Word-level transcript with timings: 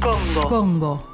Congo. 0.00 0.48
Congo. 0.48 1.06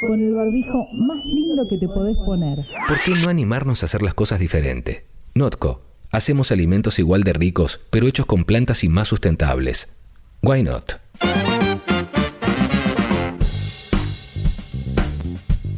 Con 0.00 0.20
el 0.20 0.34
barbijo 0.34 0.88
más 0.94 1.24
lindo 1.26 1.68
que 1.68 1.76
te 1.76 1.86
podés 1.88 2.16
poner. 2.16 2.64
¿Por 2.88 3.02
qué 3.02 3.12
no 3.20 3.28
animarnos 3.28 3.82
a 3.82 3.86
hacer 3.86 4.00
las 4.00 4.14
cosas 4.14 4.38
diferente? 4.38 5.04
Notco. 5.34 5.82
Hacemos 6.10 6.52
alimentos 6.52 6.98
igual 6.98 7.22
de 7.22 7.34
ricos, 7.34 7.80
pero 7.90 8.06
hechos 8.06 8.24
con 8.24 8.44
plantas 8.44 8.82
y 8.82 8.88
más 8.88 9.08
sustentables. 9.08 9.92
Why 10.42 10.62
not? 10.62 10.92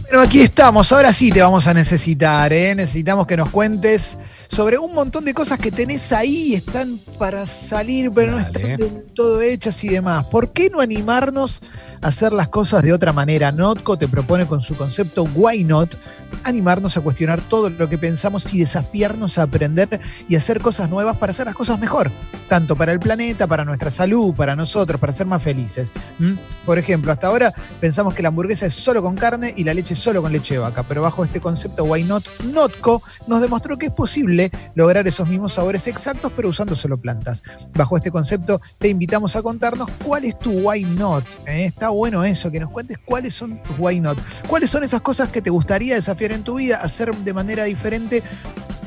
Bueno, 0.02 0.20
aquí 0.20 0.40
estamos. 0.40 0.92
Ahora 0.92 1.12
sí 1.12 1.30
te 1.32 1.42
vamos 1.42 1.66
a 1.66 1.74
necesitar, 1.74 2.52
¿eh? 2.52 2.74
Necesitamos 2.74 3.26
que 3.26 3.36
nos 3.36 3.50
cuentes 3.50 4.18
sobre 4.48 4.78
un 4.78 4.94
montón 4.94 5.24
de 5.24 5.34
cosas 5.34 5.58
que 5.58 5.70
tenés 5.70 6.10
ahí, 6.10 6.54
están 6.54 6.98
para 7.18 7.46
salir, 7.46 8.10
pero 8.10 8.32
no 8.32 8.38
están 8.38 8.76
del 8.76 9.04
todo 9.14 9.40
hechas 9.40 9.84
y 9.84 9.88
demás. 9.88 10.24
¿Por 10.24 10.52
qué 10.52 10.70
no 10.70 10.80
animarnos 10.80 11.60
a 12.00 12.08
hacer 12.08 12.32
las 12.32 12.48
cosas 12.48 12.82
de 12.82 12.92
otra 12.92 13.12
manera? 13.12 13.52
Notco 13.52 13.98
te 13.98 14.08
propone 14.08 14.46
con 14.46 14.62
su 14.62 14.76
concepto 14.76 15.24
Why 15.34 15.64
Not 15.64 15.96
animarnos 16.44 16.96
a 16.96 17.00
cuestionar 17.00 17.40
todo 17.40 17.70
lo 17.70 17.88
que 17.88 17.98
pensamos 17.98 18.52
y 18.52 18.60
desafiarnos 18.60 19.38
a 19.38 19.42
aprender 19.42 20.00
y 20.28 20.36
hacer 20.36 20.60
cosas 20.60 20.88
nuevas 20.88 21.16
para 21.16 21.30
hacer 21.30 21.46
las 21.46 21.54
cosas 21.54 21.78
mejor, 21.78 22.10
tanto 22.48 22.76
para 22.76 22.92
el 22.92 23.00
planeta, 23.00 23.46
para 23.46 23.64
nuestra 23.64 23.90
salud, 23.90 24.34
para 24.34 24.56
nosotros, 24.56 25.00
para 25.00 25.12
ser 25.12 25.26
más 25.26 25.42
felices. 25.42 25.92
¿Mm? 26.18 26.34
Por 26.64 26.78
ejemplo, 26.78 27.12
hasta 27.12 27.26
ahora 27.26 27.52
pensamos 27.80 28.14
que 28.14 28.22
la 28.22 28.28
hamburguesa 28.28 28.66
es 28.66 28.74
solo 28.74 29.02
con 29.02 29.16
carne 29.16 29.52
y 29.56 29.64
la 29.64 29.74
leche 29.74 29.94
solo 29.94 30.22
con 30.22 30.32
leche 30.32 30.54
de 30.54 30.60
vaca, 30.60 30.82
pero 30.82 31.02
bajo 31.02 31.24
este 31.24 31.40
concepto 31.40 31.84
Why 31.84 32.04
Not, 32.04 32.26
Notco 32.44 33.02
nos 33.26 33.40
demostró 33.40 33.76
que 33.76 33.86
es 33.86 33.92
posible 33.92 34.37
lograr 34.74 35.06
esos 35.06 35.28
mismos 35.28 35.54
sabores 35.54 35.86
exactos, 35.86 36.32
pero 36.34 36.48
usando 36.48 36.74
solo 36.76 36.96
plantas. 36.96 37.42
Bajo 37.74 37.96
este 37.96 38.10
concepto, 38.10 38.60
te 38.78 38.88
invitamos 38.88 39.36
a 39.36 39.42
contarnos 39.42 39.88
cuál 40.04 40.24
es 40.24 40.38
tu 40.38 40.50
why 40.50 40.84
not. 40.84 41.24
¿eh? 41.46 41.66
Está 41.66 41.90
bueno 41.90 42.24
eso, 42.24 42.50
que 42.50 42.60
nos 42.60 42.70
cuentes 42.70 42.98
cuáles 43.04 43.34
son 43.34 43.62
tus 43.62 43.78
why 43.78 44.00
not. 44.00 44.18
¿Cuáles 44.46 44.70
son 44.70 44.84
esas 44.84 45.00
cosas 45.00 45.30
que 45.30 45.42
te 45.42 45.50
gustaría 45.50 45.94
desafiar 45.94 46.32
en 46.32 46.44
tu 46.44 46.56
vida, 46.56 46.76
hacer 46.76 47.14
de 47.14 47.32
manera 47.32 47.64
diferente? 47.64 48.22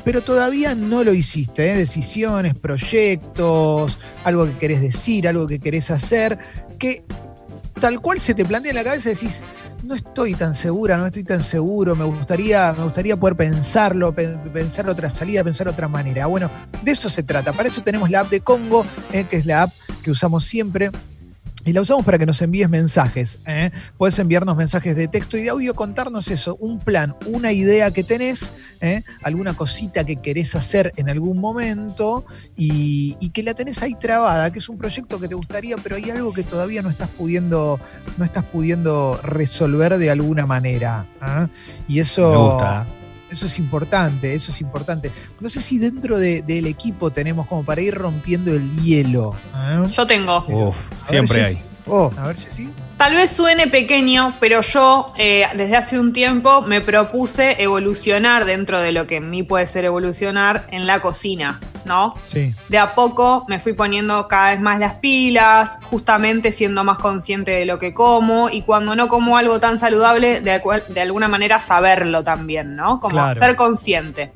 pero 0.04 0.20
todavía 0.20 0.74
no 0.74 1.04
lo 1.04 1.14
hiciste. 1.14 1.70
¿eh? 1.70 1.76
Decisiones, 1.76 2.58
proyectos, 2.58 3.98
algo 4.24 4.46
que 4.46 4.58
querés 4.58 4.80
decir, 4.80 5.28
algo 5.28 5.46
que 5.46 5.60
querés 5.60 5.92
hacer, 5.92 6.38
que 6.78 7.04
tal 7.80 8.00
cual 8.00 8.20
se 8.20 8.34
te 8.34 8.44
plantea 8.44 8.70
en 8.70 8.76
la 8.76 8.84
cabeza 8.84 9.08
decís, 9.08 9.42
no 9.82 9.94
estoy 9.94 10.34
tan 10.34 10.54
segura, 10.54 10.96
no 10.96 11.06
estoy 11.06 11.24
tan 11.24 11.42
seguro, 11.42 11.96
me 11.96 12.04
gustaría, 12.04 12.72
me 12.72 12.84
gustaría 12.84 13.16
poder 13.16 13.36
pensarlo, 13.36 14.14
pensar 14.14 14.88
otra 14.88 15.08
salida, 15.08 15.42
pensar 15.42 15.68
otra 15.68 15.88
manera. 15.88 16.26
Bueno, 16.26 16.50
de 16.82 16.90
eso 16.90 17.08
se 17.08 17.22
trata. 17.22 17.52
Para 17.52 17.68
eso 17.68 17.82
tenemos 17.82 18.10
la 18.10 18.20
app 18.20 18.30
de 18.30 18.40
Congo, 18.40 18.84
eh, 19.12 19.24
que 19.24 19.36
es 19.36 19.46
la 19.46 19.62
app 19.62 19.72
que 20.02 20.10
usamos 20.10 20.44
siempre 20.44 20.90
y 21.64 21.72
la 21.72 21.80
usamos 21.80 22.04
para 22.04 22.18
que 22.18 22.26
nos 22.26 22.40
envíes 22.42 22.68
mensajes. 22.68 23.40
¿eh? 23.46 23.70
Puedes 23.96 24.18
enviarnos 24.18 24.56
mensajes 24.56 24.96
de 24.96 25.08
texto 25.08 25.36
y 25.36 25.42
de 25.42 25.50
audio, 25.50 25.74
contarnos 25.74 26.30
eso, 26.30 26.56
un 26.56 26.78
plan, 26.78 27.14
una 27.26 27.52
idea 27.52 27.90
que 27.90 28.04
tenés, 28.04 28.52
¿eh? 28.80 29.02
alguna 29.22 29.54
cosita 29.54 30.04
que 30.04 30.16
querés 30.16 30.54
hacer 30.54 30.92
en 30.96 31.08
algún 31.08 31.38
momento 31.38 32.24
y, 32.56 33.30
que 33.32 33.42
la 33.42 33.54
tenés 33.54 33.82
ahí 33.82 33.94
trabada, 33.94 34.52
que 34.52 34.58
es 34.58 34.68
un 34.68 34.76
proyecto 34.76 35.18
que 35.18 35.26
te 35.26 35.34
gustaría, 35.34 35.76
pero 35.78 35.96
hay 35.96 36.10
algo 36.10 36.34
que 36.34 36.42
todavía 36.42 36.82
no 36.82 36.90
estás 36.90 37.08
pudiendo, 37.08 37.80
no 38.18 38.24
estás 38.24 38.44
pudiendo 38.44 39.18
resolver 39.22 39.96
de 39.96 40.10
alguna 40.10 40.44
manera. 40.44 41.06
¿ah? 41.20 41.48
Y 41.88 42.00
eso. 42.00 42.58
Eso 43.32 43.46
es 43.46 43.58
importante, 43.58 44.34
eso 44.34 44.52
es 44.52 44.60
importante. 44.60 45.10
No 45.40 45.48
sé 45.48 45.62
si 45.62 45.78
dentro 45.78 46.18
del 46.18 46.66
equipo 46.66 47.10
tenemos 47.10 47.48
como 47.48 47.64
para 47.64 47.80
ir 47.80 47.94
rompiendo 47.94 48.52
el 48.52 48.70
hielo. 48.82 49.34
¿eh? 49.54 49.88
Yo 49.90 50.06
tengo. 50.06 50.44
Uf, 50.48 50.92
siempre 51.08 51.42
hay. 51.42 51.62
Oh, 51.86 52.12
a 52.16 52.26
ver, 52.26 52.36
Jessy. 52.36 52.68
Tal 53.02 53.16
vez 53.16 53.32
suene 53.32 53.66
pequeño, 53.66 54.36
pero 54.38 54.60
yo 54.60 55.12
eh, 55.16 55.48
desde 55.56 55.76
hace 55.76 55.98
un 55.98 56.12
tiempo 56.12 56.62
me 56.62 56.80
propuse 56.80 57.60
evolucionar 57.60 58.44
dentro 58.44 58.80
de 58.80 58.92
lo 58.92 59.08
que 59.08 59.16
en 59.16 59.28
mí 59.28 59.42
puede 59.42 59.66
ser 59.66 59.84
evolucionar 59.84 60.68
en 60.70 60.86
la 60.86 61.00
cocina, 61.00 61.58
¿no? 61.84 62.14
Sí. 62.28 62.54
De 62.68 62.78
a 62.78 62.94
poco 62.94 63.44
me 63.48 63.58
fui 63.58 63.72
poniendo 63.72 64.28
cada 64.28 64.50
vez 64.50 64.60
más 64.60 64.78
las 64.78 64.94
pilas, 64.94 65.80
justamente 65.90 66.52
siendo 66.52 66.84
más 66.84 66.98
consciente 66.98 67.50
de 67.50 67.64
lo 67.64 67.80
que 67.80 67.92
como 67.92 68.50
y 68.50 68.62
cuando 68.62 68.94
no 68.94 69.08
como 69.08 69.36
algo 69.36 69.58
tan 69.58 69.80
saludable, 69.80 70.40
de, 70.40 70.62
de 70.86 71.00
alguna 71.00 71.26
manera 71.26 71.58
saberlo 71.58 72.22
también, 72.22 72.76
¿no? 72.76 73.00
Como 73.00 73.34
ser 73.34 73.56
consciente. 73.56 74.30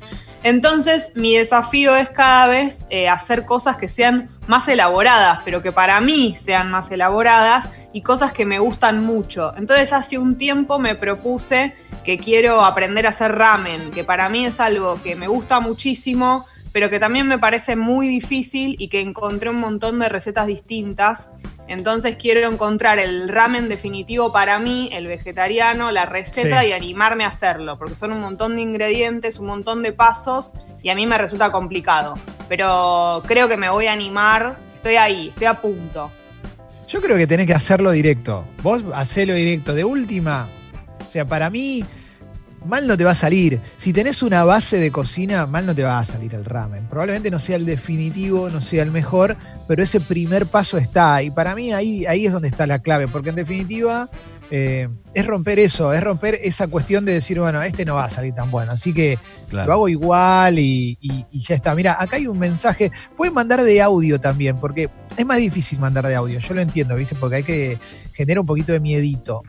Entonces, 0.46 1.10
mi 1.16 1.36
desafío 1.36 1.96
es 1.96 2.08
cada 2.08 2.46
vez 2.46 2.86
eh, 2.88 3.08
hacer 3.08 3.44
cosas 3.44 3.78
que 3.78 3.88
sean 3.88 4.28
más 4.46 4.68
elaboradas, 4.68 5.40
pero 5.44 5.60
que 5.60 5.72
para 5.72 6.00
mí 6.00 6.36
sean 6.36 6.70
más 6.70 6.88
elaboradas 6.92 7.68
y 7.92 8.02
cosas 8.02 8.32
que 8.32 8.46
me 8.46 8.60
gustan 8.60 9.04
mucho. 9.04 9.52
Entonces, 9.56 9.92
hace 9.92 10.18
un 10.18 10.38
tiempo 10.38 10.78
me 10.78 10.94
propuse 10.94 11.74
que 12.04 12.16
quiero 12.18 12.64
aprender 12.64 13.08
a 13.08 13.10
hacer 13.10 13.32
ramen, 13.32 13.90
que 13.90 14.04
para 14.04 14.28
mí 14.28 14.46
es 14.46 14.60
algo 14.60 15.02
que 15.02 15.16
me 15.16 15.26
gusta 15.26 15.58
muchísimo 15.58 16.46
pero 16.76 16.90
que 16.90 17.00
también 17.00 17.26
me 17.26 17.38
parece 17.38 17.74
muy 17.74 18.06
difícil 18.06 18.76
y 18.78 18.88
que 18.88 19.00
encontré 19.00 19.48
un 19.48 19.56
montón 19.56 19.98
de 19.98 20.10
recetas 20.10 20.46
distintas. 20.46 21.30
Entonces 21.68 22.16
quiero 22.16 22.46
encontrar 22.52 22.98
el 22.98 23.30
ramen 23.30 23.70
definitivo 23.70 24.30
para 24.30 24.58
mí, 24.58 24.90
el 24.92 25.06
vegetariano, 25.06 25.90
la 25.90 26.04
receta 26.04 26.66
y 26.66 26.72
animarme 26.72 27.24
a 27.24 27.28
hacerlo, 27.28 27.78
porque 27.78 27.96
son 27.96 28.12
un 28.12 28.20
montón 28.20 28.56
de 28.56 28.60
ingredientes, 28.60 29.38
un 29.38 29.46
montón 29.46 29.82
de 29.82 29.92
pasos 29.92 30.52
y 30.82 30.90
a 30.90 30.94
mí 30.94 31.06
me 31.06 31.16
resulta 31.16 31.50
complicado. 31.50 32.12
Pero 32.46 33.22
creo 33.26 33.48
que 33.48 33.56
me 33.56 33.70
voy 33.70 33.86
a 33.86 33.94
animar, 33.94 34.58
estoy 34.74 34.96
ahí, 34.96 35.28
estoy 35.30 35.46
a 35.46 35.58
punto. 35.62 36.12
Yo 36.86 37.00
creo 37.00 37.16
que 37.16 37.26
tenés 37.26 37.46
que 37.46 37.54
hacerlo 37.54 37.92
directo. 37.92 38.44
Vos 38.62 38.84
hacelo 38.94 39.32
directo. 39.32 39.72
De 39.72 39.82
última, 39.82 40.46
o 41.08 41.10
sea, 41.10 41.24
para 41.24 41.48
mí 41.48 41.86
mal 42.66 42.86
no 42.86 42.96
te 42.96 43.04
va 43.04 43.12
a 43.12 43.16
salir. 43.16 43.60
Si 43.76 43.92
tenés 43.92 44.22
una 44.22 44.44
base 44.44 44.78
de 44.78 44.90
cocina, 44.90 45.46
mal 45.46 45.66
no 45.66 45.74
te 45.74 45.82
va 45.82 45.98
a 45.98 46.04
salir 46.04 46.34
el 46.34 46.44
ramen. 46.44 46.86
Probablemente 46.88 47.30
no 47.30 47.38
sea 47.38 47.56
el 47.56 47.66
definitivo, 47.66 48.50
no 48.50 48.60
sea 48.60 48.82
el 48.82 48.90
mejor, 48.90 49.36
pero 49.66 49.82
ese 49.82 50.00
primer 50.00 50.46
paso 50.46 50.78
está. 50.78 51.22
Y 51.22 51.30
para 51.30 51.54
mí 51.54 51.72
ahí, 51.72 52.06
ahí 52.06 52.26
es 52.26 52.32
donde 52.32 52.48
está 52.48 52.66
la 52.66 52.78
clave, 52.78 53.08
porque 53.08 53.30
en 53.30 53.36
definitiva 53.36 54.08
eh, 54.50 54.88
es 55.12 55.26
romper 55.26 55.58
eso, 55.58 55.92
es 55.92 56.00
romper 56.02 56.38
esa 56.42 56.68
cuestión 56.68 57.04
de 57.04 57.14
decir, 57.14 57.40
bueno, 57.40 57.62
este 57.62 57.84
no 57.84 57.96
va 57.96 58.04
a 58.04 58.08
salir 58.08 58.32
tan 58.32 58.50
bueno, 58.50 58.72
así 58.72 58.92
que 58.92 59.18
lo 59.50 59.60
hago 59.60 59.88
igual 59.88 60.58
y, 60.58 60.98
ya 61.32 61.54
está. 61.54 61.74
Mira, 61.74 61.96
acá 61.98 62.16
hay 62.16 62.26
un 62.26 62.38
mensaje, 62.38 62.92
pueden 63.16 63.34
mandar 63.34 63.62
de 63.62 63.82
audio 63.82 64.20
también, 64.20 64.58
porque 64.58 64.88
es 65.16 65.26
más 65.26 65.38
difícil 65.38 65.78
mandar 65.78 66.06
de 66.06 66.14
audio, 66.14 66.38
yo 66.38 66.54
lo 66.54 66.60
entiendo, 66.60 66.96
¿viste? 66.96 67.14
Porque 67.14 67.36
hay 67.36 67.42
que 67.42 67.78
generar 68.12 68.40
un 68.40 68.46
poquito 68.46 68.72
de 68.72 68.80
miedito. 68.80 69.42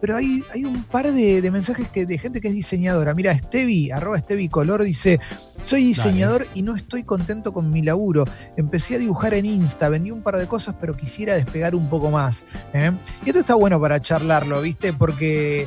Pero 0.00 0.16
hay, 0.16 0.42
hay 0.52 0.64
un 0.64 0.82
par 0.84 1.12
de, 1.12 1.50
mensajes 1.50 1.88
que, 1.88 2.06
de 2.06 2.18
gente 2.18 2.40
que 2.40 2.48
es 2.48 2.54
diseñadora. 2.54 3.14
Mira, 3.14 3.36
Stevie, 3.36 3.92
arroba 3.92 4.18
Stevie 4.18 4.48
Color, 4.48 4.82
dice, 4.82 5.20
soy 5.62 5.84
diseñador 5.84 6.46
y 6.54 6.62
no 6.62 6.76
estoy 6.76 7.02
contento 7.02 7.52
con 7.52 7.70
mi 7.70 7.82
laburo. 7.82 8.24
Empecé 8.56 8.96
a 8.96 8.98
dibujar 8.98 9.34
en 9.34 9.46
Insta, 9.46 9.88
vendí 9.88 10.10
un 10.10 10.22
par 10.22 10.36
de 10.36 10.46
cosas, 10.46 10.74
pero 10.80 10.96
quisiera 10.96 11.34
despegar 11.34 11.74
un 11.74 11.88
poco 11.88 12.10
más. 12.10 12.44
¿eh? 12.72 12.92
Y 13.24 13.28
esto 13.28 13.40
está 13.40 13.54
bueno 13.54 13.80
para 13.80 14.00
charlarlo, 14.00 14.60
¿viste? 14.62 14.92
Porque 14.92 15.66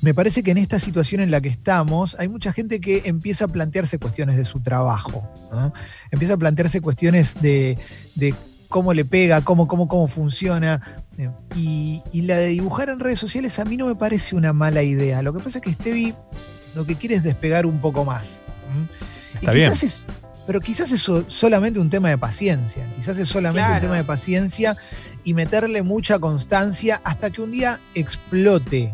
me 0.00 0.14
parece 0.14 0.42
que 0.42 0.50
en 0.50 0.58
esta 0.58 0.80
situación 0.80 1.20
en 1.20 1.30
la 1.30 1.40
que 1.40 1.48
estamos 1.48 2.16
hay 2.18 2.28
mucha 2.28 2.52
gente 2.52 2.80
que 2.80 3.02
empieza 3.04 3.44
a 3.44 3.48
plantearse 3.48 3.98
cuestiones 3.98 4.36
de 4.36 4.44
su 4.44 4.60
trabajo, 4.60 5.28
empieza 6.10 6.34
a 6.34 6.36
plantearse 6.36 6.80
cuestiones 6.80 7.36
de, 7.40 7.76
cómo 8.68 8.94
le 8.94 9.04
pega, 9.04 9.42
cómo, 9.42 9.68
cómo, 9.68 9.88
cómo 9.88 10.08
funciona. 10.08 10.80
Y, 11.54 12.02
la 12.12 12.36
de 12.36 12.48
dibujar 12.48 12.88
en 12.88 13.00
redes 13.00 13.18
sociales 13.18 13.58
a 13.58 13.64
mí 13.64 13.76
no 13.76 13.86
me 13.86 13.94
parece 13.94 14.36
una 14.36 14.52
mala 14.52 14.82
idea. 14.82 15.22
Lo 15.22 15.32
que 15.32 15.40
pasa 15.40 15.58
es 15.58 15.62
que 15.62 15.72
Stevie 15.72 16.14
lo 16.74 16.86
que 16.86 16.96
quiere 16.96 17.16
es 17.16 17.22
despegar 17.22 17.66
un 17.66 17.80
poco 17.80 18.04
más. 18.04 18.42
Está 19.34 19.52
bien. 19.52 19.72
pero 20.46 20.60
quizás 20.60 20.92
es 20.92 21.06
solamente 21.28 21.78
un 21.78 21.90
tema 21.90 22.08
de 22.08 22.18
paciencia. 22.18 22.88
Quizás 22.96 23.18
es 23.18 23.28
solamente 23.28 23.72
un 23.72 23.80
tema 23.80 23.96
de 23.96 24.04
paciencia 24.04 24.76
y 25.24 25.34
meterle 25.34 25.82
mucha 25.82 26.18
constancia 26.18 27.00
hasta 27.04 27.30
que 27.30 27.42
un 27.42 27.50
día 27.50 27.80
explote. 27.94 28.90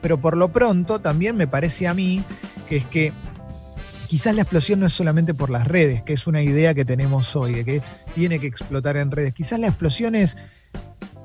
Pero 0.00 0.20
por 0.20 0.36
lo 0.36 0.48
pronto 0.50 1.00
también 1.00 1.36
me 1.36 1.46
parece 1.46 1.88
a 1.88 1.94
mí 1.94 2.24
que 2.68 2.76
es 2.78 2.86
que 2.86 3.12
quizás 4.08 4.34
la 4.34 4.42
explosión 4.42 4.80
no 4.80 4.86
es 4.86 4.92
solamente 4.92 5.34
por 5.34 5.50
las 5.50 5.68
redes, 5.68 6.02
que 6.02 6.12
es 6.12 6.26
una 6.26 6.42
idea 6.42 6.74
que 6.74 6.84
tenemos 6.84 7.36
hoy, 7.36 7.54
de 7.54 7.64
que 7.64 7.82
tiene 8.14 8.40
que 8.40 8.46
explotar 8.46 8.96
en 8.96 9.10
redes. 9.10 9.32
Quizás 9.32 9.60
la 9.60 9.68
explosión 9.68 10.14
es 10.14 10.36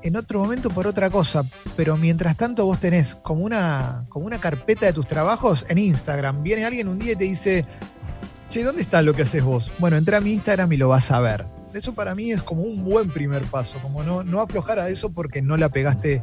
en 0.02 0.16
otro 0.16 0.38
momento 0.38 0.70
por 0.70 0.86
otra 0.86 1.10
cosa, 1.10 1.44
pero 1.76 1.96
mientras 1.96 2.36
tanto 2.36 2.64
vos 2.64 2.78
tenés 2.78 3.16
como 3.16 3.42
una, 3.44 4.04
como 4.08 4.26
una 4.26 4.40
carpeta 4.40 4.86
de 4.86 4.92
tus 4.92 5.06
trabajos 5.06 5.66
en 5.68 5.78
Instagram. 5.78 6.42
Viene 6.44 6.64
alguien 6.64 6.86
un 6.86 6.98
día 6.98 7.12
y 7.12 7.16
te 7.16 7.24
dice, 7.24 7.66
che, 8.50 8.62
¿dónde 8.62 8.82
está 8.82 9.02
lo 9.02 9.14
que 9.14 9.22
haces 9.22 9.42
vos? 9.42 9.72
Bueno, 9.78 9.96
entra 9.96 10.18
a 10.18 10.20
mi 10.20 10.32
Instagram 10.32 10.72
y 10.72 10.76
lo 10.76 10.88
vas 10.88 11.10
a 11.10 11.18
ver. 11.18 11.44
Eso 11.74 11.92
para 11.92 12.14
mí 12.14 12.30
es 12.30 12.42
como 12.42 12.62
un 12.62 12.84
buen 12.84 13.10
primer 13.10 13.44
paso, 13.46 13.78
como 13.82 14.04
no, 14.04 14.22
no 14.22 14.40
aflojar 14.40 14.78
a 14.78 14.88
eso 14.88 15.10
porque 15.10 15.42
no 15.42 15.56
la 15.56 15.68
pegaste 15.68 16.22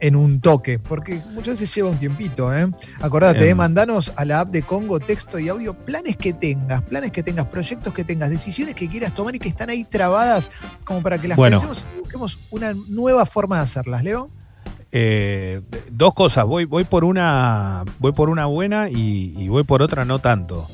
en 0.00 0.16
un 0.16 0.40
toque, 0.40 0.78
porque 0.78 1.20
muchas 1.34 1.60
veces 1.60 1.74
lleva 1.74 1.90
un 1.90 1.98
tiempito, 1.98 2.54
¿eh? 2.54 2.70
Acordate, 3.00 3.48
eh, 3.48 3.54
mandanos 3.54 4.12
a 4.16 4.24
la 4.24 4.40
app 4.40 4.50
de 4.50 4.62
Congo 4.62 5.00
texto 5.00 5.38
y 5.38 5.48
audio 5.48 5.74
planes 5.74 6.16
que 6.16 6.32
tengas, 6.32 6.82
planes 6.82 7.12
que 7.12 7.22
tengas, 7.22 7.46
proyectos 7.46 7.92
que 7.92 8.04
tengas, 8.04 8.30
decisiones 8.30 8.74
que 8.74 8.88
quieras 8.88 9.14
tomar 9.14 9.34
y 9.34 9.38
que 9.38 9.48
están 9.48 9.70
ahí 9.70 9.84
trabadas 9.84 10.50
como 10.84 11.02
para 11.02 11.18
que 11.18 11.28
las 11.28 11.36
bueno, 11.36 11.60
busquemos 12.00 12.38
una 12.50 12.74
nueva 12.74 13.26
forma 13.26 13.56
de 13.56 13.62
hacerlas, 13.62 14.04
Leo. 14.04 14.30
Eh, 14.90 15.60
dos 15.90 16.14
cosas, 16.14 16.46
voy, 16.46 16.64
voy 16.64 16.84
por 16.84 17.04
una 17.04 17.84
voy 17.98 18.12
por 18.12 18.30
una 18.30 18.46
buena 18.46 18.88
y, 18.88 19.48
voy 19.48 19.64
por 19.64 19.82
otra 19.82 20.04
no 20.04 20.18
tanto. 20.18 20.68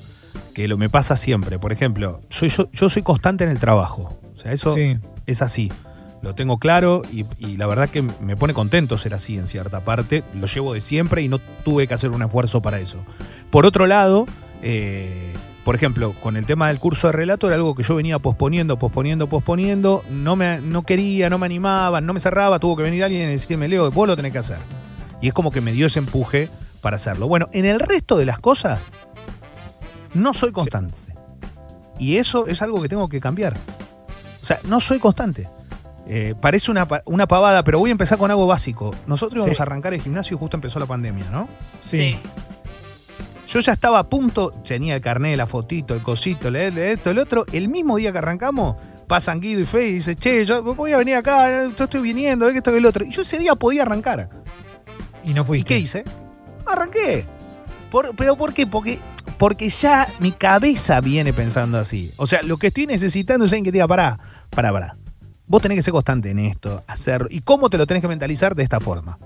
Que 0.52 0.68
lo 0.68 0.78
me 0.78 0.88
pasa 0.88 1.16
siempre. 1.16 1.58
Por 1.58 1.72
ejemplo, 1.72 2.20
soy, 2.28 2.48
yo, 2.48 2.70
yo 2.70 2.88
soy 2.88 3.02
constante 3.02 3.42
en 3.42 3.50
el 3.50 3.58
trabajo. 3.58 4.16
O 4.36 4.38
sea, 4.38 4.52
eso 4.52 4.76
es 5.26 5.42
así. 5.42 5.72
Lo 6.24 6.34
tengo 6.34 6.56
claro 6.56 7.02
y, 7.12 7.26
la 7.58 7.66
verdad 7.66 7.90
que 7.90 8.00
me 8.00 8.34
pone 8.34 8.54
contento 8.54 8.96
ser 8.96 9.12
así 9.12 9.36
en 9.36 9.46
cierta 9.46 9.84
parte. 9.84 10.24
Lo 10.32 10.46
llevo 10.46 10.72
de 10.72 10.80
siempre 10.80 11.20
y 11.20 11.28
no 11.28 11.38
tuve 11.38 11.86
que 11.86 11.92
hacer 11.92 12.12
un 12.12 12.22
esfuerzo 12.22 12.62
para 12.62 12.80
eso. 12.80 13.04
Por 13.50 13.66
otro 13.66 13.86
lado, 13.86 14.26
eh, 14.62 15.34
por 15.66 15.74
ejemplo, 15.74 16.14
con 16.22 16.38
el 16.38 16.46
tema 16.46 16.68
del 16.68 16.78
curso 16.78 17.08
de 17.08 17.12
relato 17.12 17.46
era 17.46 17.56
algo 17.56 17.74
que 17.74 17.82
yo 17.82 17.94
venía 17.94 18.18
posponiendo, 18.18 18.78
posponiendo, 18.78 19.28
posponiendo, 19.28 20.02
no, 20.08 20.34
me, 20.34 20.62
no 20.62 20.84
quería, 20.84 21.28
no 21.28 21.36
me 21.36 21.44
animaba, 21.44 22.00
no 22.00 22.14
me 22.14 22.20
cerraba, 22.20 22.58
tuvo 22.58 22.76
que 22.76 22.84
venir 22.84 23.04
alguien 23.04 23.28
y 23.28 23.32
decirme, 23.32 23.68
Leo, 23.68 23.90
vos 23.90 24.08
lo 24.08 24.16
tenés 24.16 24.32
que 24.32 24.38
hacer. 24.38 24.60
Y 25.20 25.28
es 25.28 25.34
como 25.34 25.50
que 25.50 25.60
me 25.60 25.72
dio 25.72 25.88
ese 25.88 25.98
empuje 25.98 26.48
para 26.80 26.96
hacerlo. 26.96 27.28
Bueno, 27.28 27.50
en 27.52 27.66
el 27.66 27.80
resto 27.80 28.16
de 28.16 28.24
las 28.24 28.38
cosas, 28.38 28.80
no 30.14 30.32
soy 30.32 30.52
constante. 30.52 30.94
Y 31.98 32.16
eso 32.16 32.46
es 32.46 32.62
algo 32.62 32.80
que 32.80 32.88
tengo 32.88 33.10
que 33.10 33.20
cambiar. 33.20 33.58
O 34.42 34.46
sea, 34.46 34.58
no 34.64 34.80
soy 34.80 34.98
constante. 34.98 35.50
Eh, 36.06 36.34
parece 36.38 36.70
una, 36.70 36.86
una, 37.06 37.26
pavada, 37.26 37.64
pero 37.64 37.78
voy 37.78 37.90
a 37.90 37.92
empezar 37.92 38.18
con 38.18 38.30
algo 38.30 38.46
básico. 38.46 38.94
Nosotros 39.06 39.38
íbamos 39.38 39.58
a 39.58 39.62
arrancar 39.62 39.94
el 39.94 40.02
gimnasio 40.02 40.36
y 40.36 40.38
justo 40.38 40.56
empezó 40.56 40.78
la 40.78 40.86
pandemia, 40.86 41.30
¿no? 41.30 41.48
sí. 41.82 42.18
Yo 43.46 43.60
ya 43.60 43.74
estaba 43.74 43.98
a 43.98 44.08
punto, 44.08 44.52
tenía 44.66 44.94
el 44.94 45.02
carnet, 45.02 45.36
la 45.36 45.46
fotito, 45.46 45.94
el 45.94 46.02
cosito, 46.02 46.48
esto, 46.48 47.10
el 47.10 47.18
otro. 47.18 47.44
El 47.52 47.68
mismo 47.68 47.96
día 47.96 48.10
que 48.10 48.18
arrancamos, 48.18 48.76
pasan 49.06 49.40
Guido 49.40 49.60
y 49.60 49.66
Fe 49.66 49.88
y 49.88 49.92
dice, 49.94 50.16
che, 50.16 50.44
yo 50.44 50.62
voy 50.62 50.92
a 50.92 50.96
venir 50.96 51.16
acá, 51.16 51.68
yo 51.76 51.84
estoy 51.84 52.00
viniendo, 52.00 52.48
esto 52.48 52.72
y 52.72 52.78
el 52.78 52.86
otro. 52.86 53.04
Y 53.04 53.10
yo 53.10 53.22
ese 53.22 53.38
día 53.38 53.54
podía 53.54 53.82
arrancar. 53.82 54.30
Y 55.24 55.34
no 55.34 55.44
fui. 55.44 55.60
¿Y 55.60 55.62
qué 55.62 55.78
hice? 55.78 56.04
Arranqué. 56.66 57.26
¿Pero 58.16 58.36
por 58.36 58.52
qué? 58.54 58.66
Porque, 58.66 58.98
porque 59.38 59.68
ya 59.68 60.08
mi 60.18 60.32
cabeza 60.32 61.00
viene 61.00 61.32
pensando 61.32 61.78
así. 61.78 62.12
O 62.16 62.26
sea, 62.26 62.42
lo 62.42 62.56
que 62.56 62.68
estoy 62.68 62.86
necesitando 62.86 63.44
es 63.44 63.52
alguien 63.52 63.64
que 63.64 63.72
diga, 63.72 63.86
pará, 63.86 64.18
pará, 64.50 64.72
pará. 64.72 64.96
Vos 65.46 65.60
tenés 65.60 65.76
que 65.76 65.82
ser 65.82 65.92
constante 65.92 66.30
en 66.30 66.38
esto, 66.38 66.82
hacerlo. 66.86 67.28
¿Y 67.30 67.40
cómo 67.40 67.68
te 67.68 67.76
lo 67.76 67.86
tenés 67.86 68.00
que 68.00 68.08
mentalizar 68.08 68.54
de 68.54 68.62
esta 68.62 68.80
forma? 68.80 69.18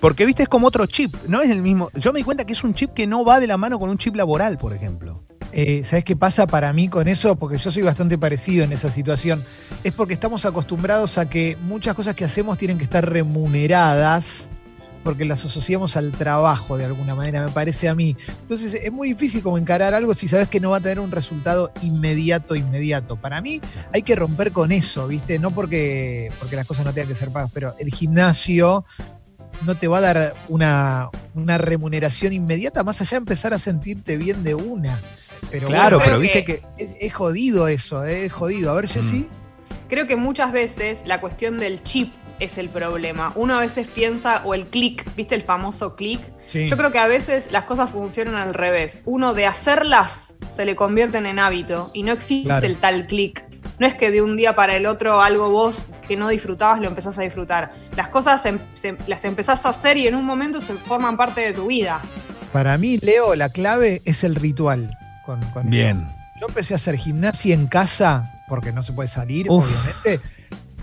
Porque, 0.00 0.26
viste, 0.26 0.42
es 0.42 0.48
como 0.48 0.66
otro 0.66 0.84
chip, 0.86 1.14
no 1.28 1.40
es 1.40 1.50
el 1.50 1.62
mismo. 1.62 1.90
Yo 1.94 2.12
me 2.12 2.18
di 2.18 2.24
cuenta 2.24 2.44
que 2.44 2.52
es 2.52 2.64
un 2.64 2.74
chip 2.74 2.92
que 2.92 3.06
no 3.06 3.24
va 3.24 3.38
de 3.38 3.46
la 3.46 3.56
mano 3.56 3.78
con 3.78 3.88
un 3.88 3.98
chip 3.98 4.16
laboral, 4.16 4.58
por 4.58 4.72
ejemplo. 4.72 5.22
Eh, 5.52 5.82
¿Sabes 5.84 6.02
qué 6.02 6.16
pasa 6.16 6.46
para 6.46 6.72
mí 6.72 6.88
con 6.88 7.06
eso? 7.06 7.36
Porque 7.36 7.58
yo 7.58 7.70
soy 7.70 7.82
bastante 7.82 8.18
parecido 8.18 8.64
en 8.64 8.72
esa 8.72 8.90
situación. 8.90 9.44
Es 9.84 9.92
porque 9.92 10.14
estamos 10.14 10.44
acostumbrados 10.44 11.18
a 11.18 11.28
que 11.28 11.56
muchas 11.62 11.94
cosas 11.94 12.16
que 12.16 12.24
hacemos 12.24 12.58
tienen 12.58 12.78
que 12.78 12.84
estar 12.84 13.08
remuneradas 13.08 14.48
porque 15.02 15.24
las 15.24 15.44
asociamos 15.44 15.96
al 15.96 16.12
trabajo 16.12 16.76
de 16.78 16.84
alguna 16.84 17.14
manera, 17.14 17.44
me 17.44 17.50
parece 17.50 17.88
a 17.88 17.94
mí. 17.94 18.16
Entonces 18.40 18.74
es 18.74 18.92
muy 18.92 19.08
difícil 19.10 19.42
como 19.42 19.58
encarar 19.58 19.94
algo 19.94 20.14
si 20.14 20.28
sabes 20.28 20.48
que 20.48 20.60
no 20.60 20.70
va 20.70 20.78
a 20.78 20.80
tener 20.80 21.00
un 21.00 21.10
resultado 21.10 21.72
inmediato, 21.82 22.54
inmediato. 22.54 23.16
Para 23.16 23.40
mí 23.40 23.60
hay 23.92 24.02
que 24.02 24.16
romper 24.16 24.52
con 24.52 24.72
eso, 24.72 25.08
¿viste? 25.08 25.38
No 25.38 25.50
porque, 25.52 26.30
porque 26.38 26.56
las 26.56 26.66
cosas 26.66 26.84
no 26.84 26.92
tengan 26.92 27.08
que 27.08 27.14
ser 27.14 27.30
pagas, 27.30 27.50
pero 27.52 27.74
el 27.78 27.92
gimnasio 27.92 28.84
no 29.64 29.76
te 29.76 29.88
va 29.88 29.98
a 29.98 30.00
dar 30.00 30.34
una, 30.48 31.10
remuneración 31.58 32.32
inmediata, 32.32 32.82
más 32.82 33.00
allá 33.00 33.10
de 33.10 33.16
empezar 33.18 33.54
a 33.54 33.58
sentirte 33.58 34.16
bien 34.16 34.42
de 34.42 34.54
una. 34.54 35.00
Pero 35.50 35.66
claro, 35.66 36.00
pero 36.02 36.18
viste 36.18 36.44
que. 36.44 36.62
Es, 36.76 37.12
jodido 37.12 37.68
eso, 37.68 38.04
eh, 38.04 38.26
es 38.26 38.32
jodido. 38.32 38.70
A 38.70 38.74
ver, 38.74 38.88
Jessy. 38.88 39.20
Mm. 39.20 39.28
Creo 39.88 40.06
que 40.06 40.16
muchas 40.16 40.52
veces 40.52 41.02
la 41.06 41.20
cuestión 41.20 41.58
del 41.58 41.82
chip 41.82 42.12
es 42.42 42.58
el 42.58 42.68
problema. 42.68 43.32
Uno 43.36 43.56
a 43.56 43.60
veces 43.60 43.86
piensa, 43.86 44.42
o 44.44 44.54
el 44.54 44.66
clic, 44.66 45.08
¿viste 45.16 45.36
el 45.36 45.42
famoso 45.42 45.94
clic? 45.94 46.20
Yo 46.52 46.76
creo 46.76 46.90
que 46.90 46.98
a 46.98 47.06
veces 47.06 47.52
las 47.52 47.64
cosas 47.64 47.90
funcionan 47.90 48.34
al 48.34 48.52
revés. 48.52 49.02
Uno 49.04 49.32
de 49.32 49.46
hacerlas 49.46 50.34
se 50.50 50.64
le 50.64 50.74
convierten 50.74 51.24
en 51.26 51.38
hábito 51.38 51.90
y 51.94 52.02
no 52.02 52.12
existe 52.12 52.66
el 52.66 52.78
tal 52.78 53.06
clic. 53.06 53.44
No 53.78 53.86
es 53.86 53.94
que 53.94 54.10
de 54.10 54.22
un 54.22 54.36
día 54.36 54.56
para 54.56 54.76
el 54.76 54.86
otro 54.86 55.22
algo 55.22 55.50
vos 55.50 55.86
que 56.08 56.16
no 56.16 56.28
disfrutabas 56.28 56.80
lo 56.80 56.88
empezás 56.88 57.16
a 57.18 57.22
disfrutar. 57.22 57.72
Las 57.96 58.08
cosas 58.08 58.42
las 59.06 59.24
empezás 59.24 59.64
a 59.64 59.68
hacer 59.68 59.96
y 59.96 60.08
en 60.08 60.16
un 60.16 60.24
momento 60.24 60.60
se 60.60 60.74
forman 60.74 61.16
parte 61.16 61.40
de 61.42 61.52
tu 61.52 61.66
vida. 61.66 62.02
Para 62.52 62.76
mí, 62.76 62.98
Leo, 62.98 63.34
la 63.34 63.50
clave 63.50 64.02
es 64.04 64.24
el 64.24 64.34
ritual. 64.34 64.98
Con, 65.24 65.40
Bien. 65.64 66.06
Yo 66.40 66.48
empecé 66.48 66.74
a 66.74 66.76
hacer 66.76 66.96
gimnasia 66.96 67.54
en 67.54 67.68
casa, 67.68 68.42
porque 68.48 68.72
no 68.72 68.82
se 68.82 68.92
puede 68.92 69.08
salir, 69.08 69.46
obviamente. 69.48 70.20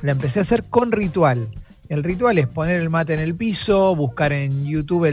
La 0.02 0.12
empecé 0.12 0.40
a 0.40 0.42
hacer 0.44 0.64
con 0.64 0.92
ritual. 0.92 1.50
El 1.90 2.04
ritual 2.04 2.38
es 2.38 2.48
poner 2.48 2.80
el 2.80 2.92
mate 2.92 3.16
en 3.16 3.20
el 3.20 3.36
piso, 3.36 3.96
buscar 3.96 4.32
en 4.32 4.64
YouTube 4.66 5.10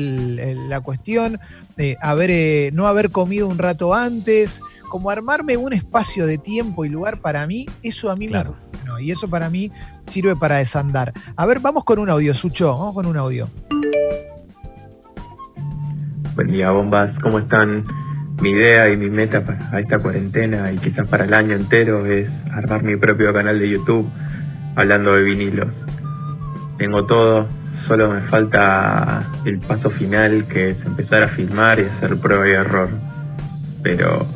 la 0.69 0.81
cuestión, 0.83 1.41
de 1.77 1.97
haber, 2.03 2.31
eh, 2.31 2.71
no 2.75 2.87
haber 2.87 3.11
comido 3.11 3.49
un 3.49 3.57
rato 3.57 3.95
antes, 3.95 4.61
como 4.91 5.09
armarme 5.09 5.57
un 5.57 5.73
espacio 5.73 6.27
de 6.27 6.37
tiempo 6.37 6.85
y 6.85 6.91
lugar 6.91 7.19
para 7.23 7.47
mí, 7.47 7.67
eso 7.83 8.11
a 8.11 8.17
mí 8.17 8.29
me 8.29 8.45
no, 8.85 9.01
y 9.01 9.11
eso 9.11 9.27
para 9.27 9.49
mí 9.49 9.73
sirve 10.07 10.37
para 10.37 10.59
desandar. 10.59 11.13
A 11.35 11.47
ver, 11.47 11.61
vamos 11.61 11.83
con 11.83 11.99
un 11.99 12.11
audio, 12.11 12.35
Sucho, 12.35 12.69
vamos 12.69 12.95
con 12.95 13.07
un 13.07 13.17
audio. 13.17 13.49
Buen 16.35 16.51
día, 16.51 16.71
bombas, 16.71 17.11
¿cómo 17.23 17.39
están? 17.39 17.85
Mi 18.43 18.51
idea 18.51 18.93
y 18.93 18.99
mi 18.99 19.09
meta 19.09 19.43
para 19.43 19.81
esta 19.81 19.99
cuarentena 19.99 20.71
y 20.71 20.77
quizás 20.77 21.09
para 21.09 21.25
el 21.25 21.33
año 21.33 21.57
entero 21.57 22.05
es 22.05 22.29
armar 22.53 22.83
mi 22.83 22.97
propio 22.97 23.33
canal 23.33 23.59
de 23.59 23.71
YouTube 23.71 24.07
hablando 24.77 25.15
de 25.15 25.23
vinilos 25.23 25.69
tengo 26.79 27.05
todo, 27.07 27.49
solo 27.87 28.13
me 28.13 28.23
falta 28.29 29.25
el 29.45 29.59
paso 29.61 29.91
final 29.91 30.47
que 30.47 30.71
es 30.71 30.77
empezar 30.85 31.23
a 31.25 31.29
filmar 31.29 31.81
y 31.81 31.85
hacer 31.85 32.17
prueba 32.19 32.47
y 32.49 32.53
error. 32.53 32.91
Pero 33.83 34.27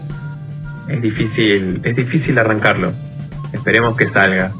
es 0.88 1.02
difícil, 1.02 1.81
es 1.84 1.96
difícil 1.96 2.38
arrancarlo. 2.38 2.92
Esperemos 3.52 3.96
que 3.96 4.08
salga. 4.10 4.52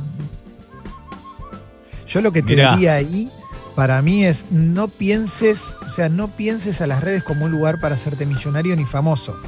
Yo 2.07 2.21
lo 2.21 2.33
que 2.33 2.43
te 2.43 2.57
diría 2.57 2.95
ahí 2.95 3.31
para 3.77 4.03
mí 4.03 4.25
es 4.25 4.47
no 4.51 4.89
pienses, 4.89 5.77
o 5.87 5.91
sea, 5.91 6.09
no 6.09 6.29
pienses 6.29 6.81
a 6.81 6.87
las 6.87 7.03
redes 7.03 7.23
como 7.23 7.45
un 7.45 7.53
lugar 7.53 7.81
para 7.81 7.95
hacerte 7.95 8.27
millonario 8.27 8.75
ni 8.77 8.85
famoso. 8.85 9.41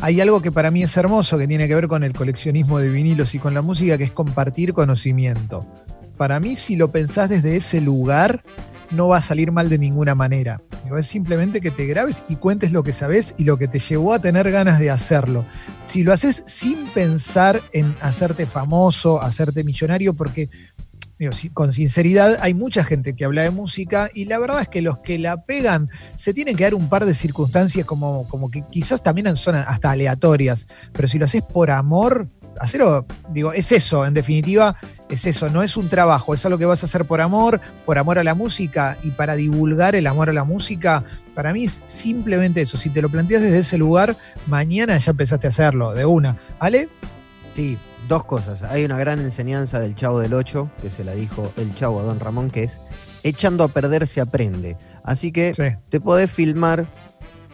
Hay 0.00 0.20
algo 0.20 0.42
que 0.42 0.52
para 0.52 0.70
mí 0.70 0.82
es 0.82 0.96
hermoso 0.96 1.38
que 1.38 1.48
tiene 1.48 1.68
que 1.68 1.74
ver 1.74 1.88
con 1.88 2.04
el 2.04 2.12
coleccionismo 2.12 2.78
de 2.78 2.90
vinilos 2.90 3.34
y 3.34 3.38
con 3.38 3.54
la 3.54 3.62
música, 3.62 3.96
que 3.96 4.04
es 4.04 4.12
compartir 4.12 4.72
conocimiento 4.72 5.66
para 6.16 6.40
mí, 6.40 6.56
si 6.56 6.76
lo 6.76 6.90
pensás 6.90 7.28
desde 7.28 7.56
ese 7.56 7.80
lugar, 7.80 8.42
no 8.90 9.08
va 9.08 9.18
a 9.18 9.22
salir 9.22 9.52
mal 9.52 9.68
de 9.68 9.78
ninguna 9.78 10.14
manera. 10.14 10.60
Es 10.96 11.06
simplemente 11.06 11.60
que 11.60 11.70
te 11.70 11.86
grabes 11.86 12.24
y 12.28 12.36
cuentes 12.36 12.72
lo 12.72 12.82
que 12.82 12.92
sabes 12.92 13.34
y 13.38 13.44
lo 13.44 13.58
que 13.58 13.68
te 13.68 13.78
llevó 13.78 14.14
a 14.14 14.20
tener 14.20 14.50
ganas 14.50 14.78
de 14.78 14.90
hacerlo. 14.90 15.44
Si 15.86 16.04
lo 16.04 16.12
haces 16.12 16.42
sin 16.46 16.86
pensar 16.86 17.60
en 17.72 17.96
hacerte 18.00 18.46
famoso, 18.46 19.20
hacerte 19.20 19.64
millonario, 19.64 20.14
porque 20.14 20.48
con 21.54 21.72
sinceridad, 21.72 22.38
hay 22.42 22.52
mucha 22.52 22.84
gente 22.84 23.14
que 23.14 23.24
habla 23.24 23.42
de 23.42 23.50
música 23.50 24.10
y 24.14 24.26
la 24.26 24.38
verdad 24.38 24.60
es 24.60 24.68
que 24.68 24.82
los 24.82 24.98
que 24.98 25.18
la 25.18 25.44
pegan 25.44 25.88
se 26.16 26.34
tienen 26.34 26.56
que 26.56 26.64
dar 26.64 26.74
un 26.74 26.90
par 26.90 27.06
de 27.06 27.14
circunstancias 27.14 27.86
como, 27.86 28.28
como 28.28 28.50
que 28.50 28.64
quizás 28.70 29.02
también 29.02 29.34
son 29.36 29.54
hasta 29.54 29.90
aleatorias, 29.90 30.66
pero 30.92 31.08
si 31.08 31.18
lo 31.18 31.24
haces 31.24 31.42
por 31.42 31.70
amor, 31.70 32.28
hacerlo, 32.60 33.06
digo, 33.30 33.52
es 33.52 33.72
eso, 33.72 34.04
en 34.04 34.12
definitiva, 34.12 34.76
es 35.08 35.24
eso, 35.24 35.48
no 35.48 35.62
es 35.62 35.76
un 35.76 35.88
trabajo, 35.88 36.34
es 36.34 36.44
algo 36.44 36.58
que 36.58 36.66
vas 36.66 36.82
a 36.82 36.86
hacer 36.86 37.06
por 37.06 37.22
amor, 37.22 37.60
por 37.86 37.98
amor 37.98 38.18
a 38.18 38.24
la 38.24 38.34
música 38.34 38.98
y 39.02 39.10
para 39.10 39.36
divulgar 39.36 39.94
el 39.94 40.06
amor 40.06 40.28
a 40.28 40.34
la 40.34 40.44
música, 40.44 41.02
para 41.34 41.52
mí 41.52 41.64
es 41.64 41.82
simplemente 41.86 42.62
eso. 42.62 42.76
Si 42.76 42.90
te 42.90 43.02
lo 43.02 43.08
planteas 43.08 43.42
desde 43.42 43.60
ese 43.60 43.78
lugar, 43.78 44.16
mañana 44.46 44.98
ya 44.98 45.12
empezaste 45.12 45.46
a 45.46 45.50
hacerlo, 45.50 45.94
de 45.94 46.04
una. 46.04 46.36
¿Ale? 46.58 46.88
Sí, 47.54 47.78
dos 48.08 48.24
cosas. 48.24 48.62
Hay 48.62 48.84
una 48.84 48.98
gran 48.98 49.20
enseñanza 49.20 49.80
del 49.80 49.94
Chavo 49.94 50.20
del 50.20 50.34
Ocho, 50.34 50.70
que 50.80 50.90
se 50.90 51.04
la 51.04 51.12
dijo 51.12 51.52
el 51.56 51.74
Chavo 51.74 52.00
a 52.00 52.04
Don 52.04 52.20
Ramón, 52.20 52.50
que 52.50 52.64
es 52.64 52.80
echando 53.22 53.64
a 53.64 53.68
perder 53.68 54.06
se 54.06 54.20
aprende. 54.20 54.76
Así 55.04 55.32
que 55.32 55.52
te 55.88 56.00
podés 56.00 56.30
filmar 56.30 56.86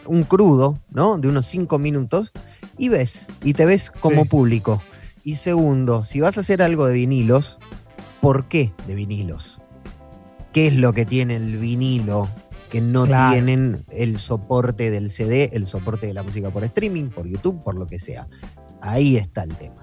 un 0.05 0.23
crudo, 0.23 0.79
¿no? 0.89 1.17
De 1.17 1.27
unos 1.27 1.45
cinco 1.47 1.79
minutos 1.79 2.31
y 2.77 2.89
ves, 2.89 3.25
y 3.43 3.53
te 3.53 3.65
ves 3.65 3.91
como 3.91 4.25
público. 4.25 4.81
Y 5.23 5.35
segundo, 5.35 6.03
si 6.05 6.19
vas 6.19 6.37
a 6.37 6.41
hacer 6.41 6.61
algo 6.61 6.85
de 6.85 6.93
vinilos, 6.93 7.57
¿por 8.21 8.47
qué 8.47 8.73
de 8.87 8.95
vinilos? 8.95 9.59
¿Qué 10.51 10.67
es 10.67 10.75
lo 10.75 10.93
que 10.93 11.05
tiene 11.05 11.37
el 11.37 11.57
vinilo 11.57 12.27
que 12.69 12.81
no 12.81 13.05
tienen 13.05 13.85
el 13.91 14.17
soporte 14.17 14.91
del 14.91 15.11
CD, 15.11 15.51
el 15.53 15.67
soporte 15.67 16.07
de 16.07 16.13
la 16.13 16.23
música 16.23 16.49
por 16.51 16.63
streaming, 16.63 17.09
por 17.09 17.27
YouTube, 17.27 17.63
por 17.63 17.75
lo 17.75 17.87
que 17.87 17.99
sea? 17.99 18.27
Ahí 18.81 19.15
está 19.15 19.43
el 19.43 19.55
tema. 19.55 19.82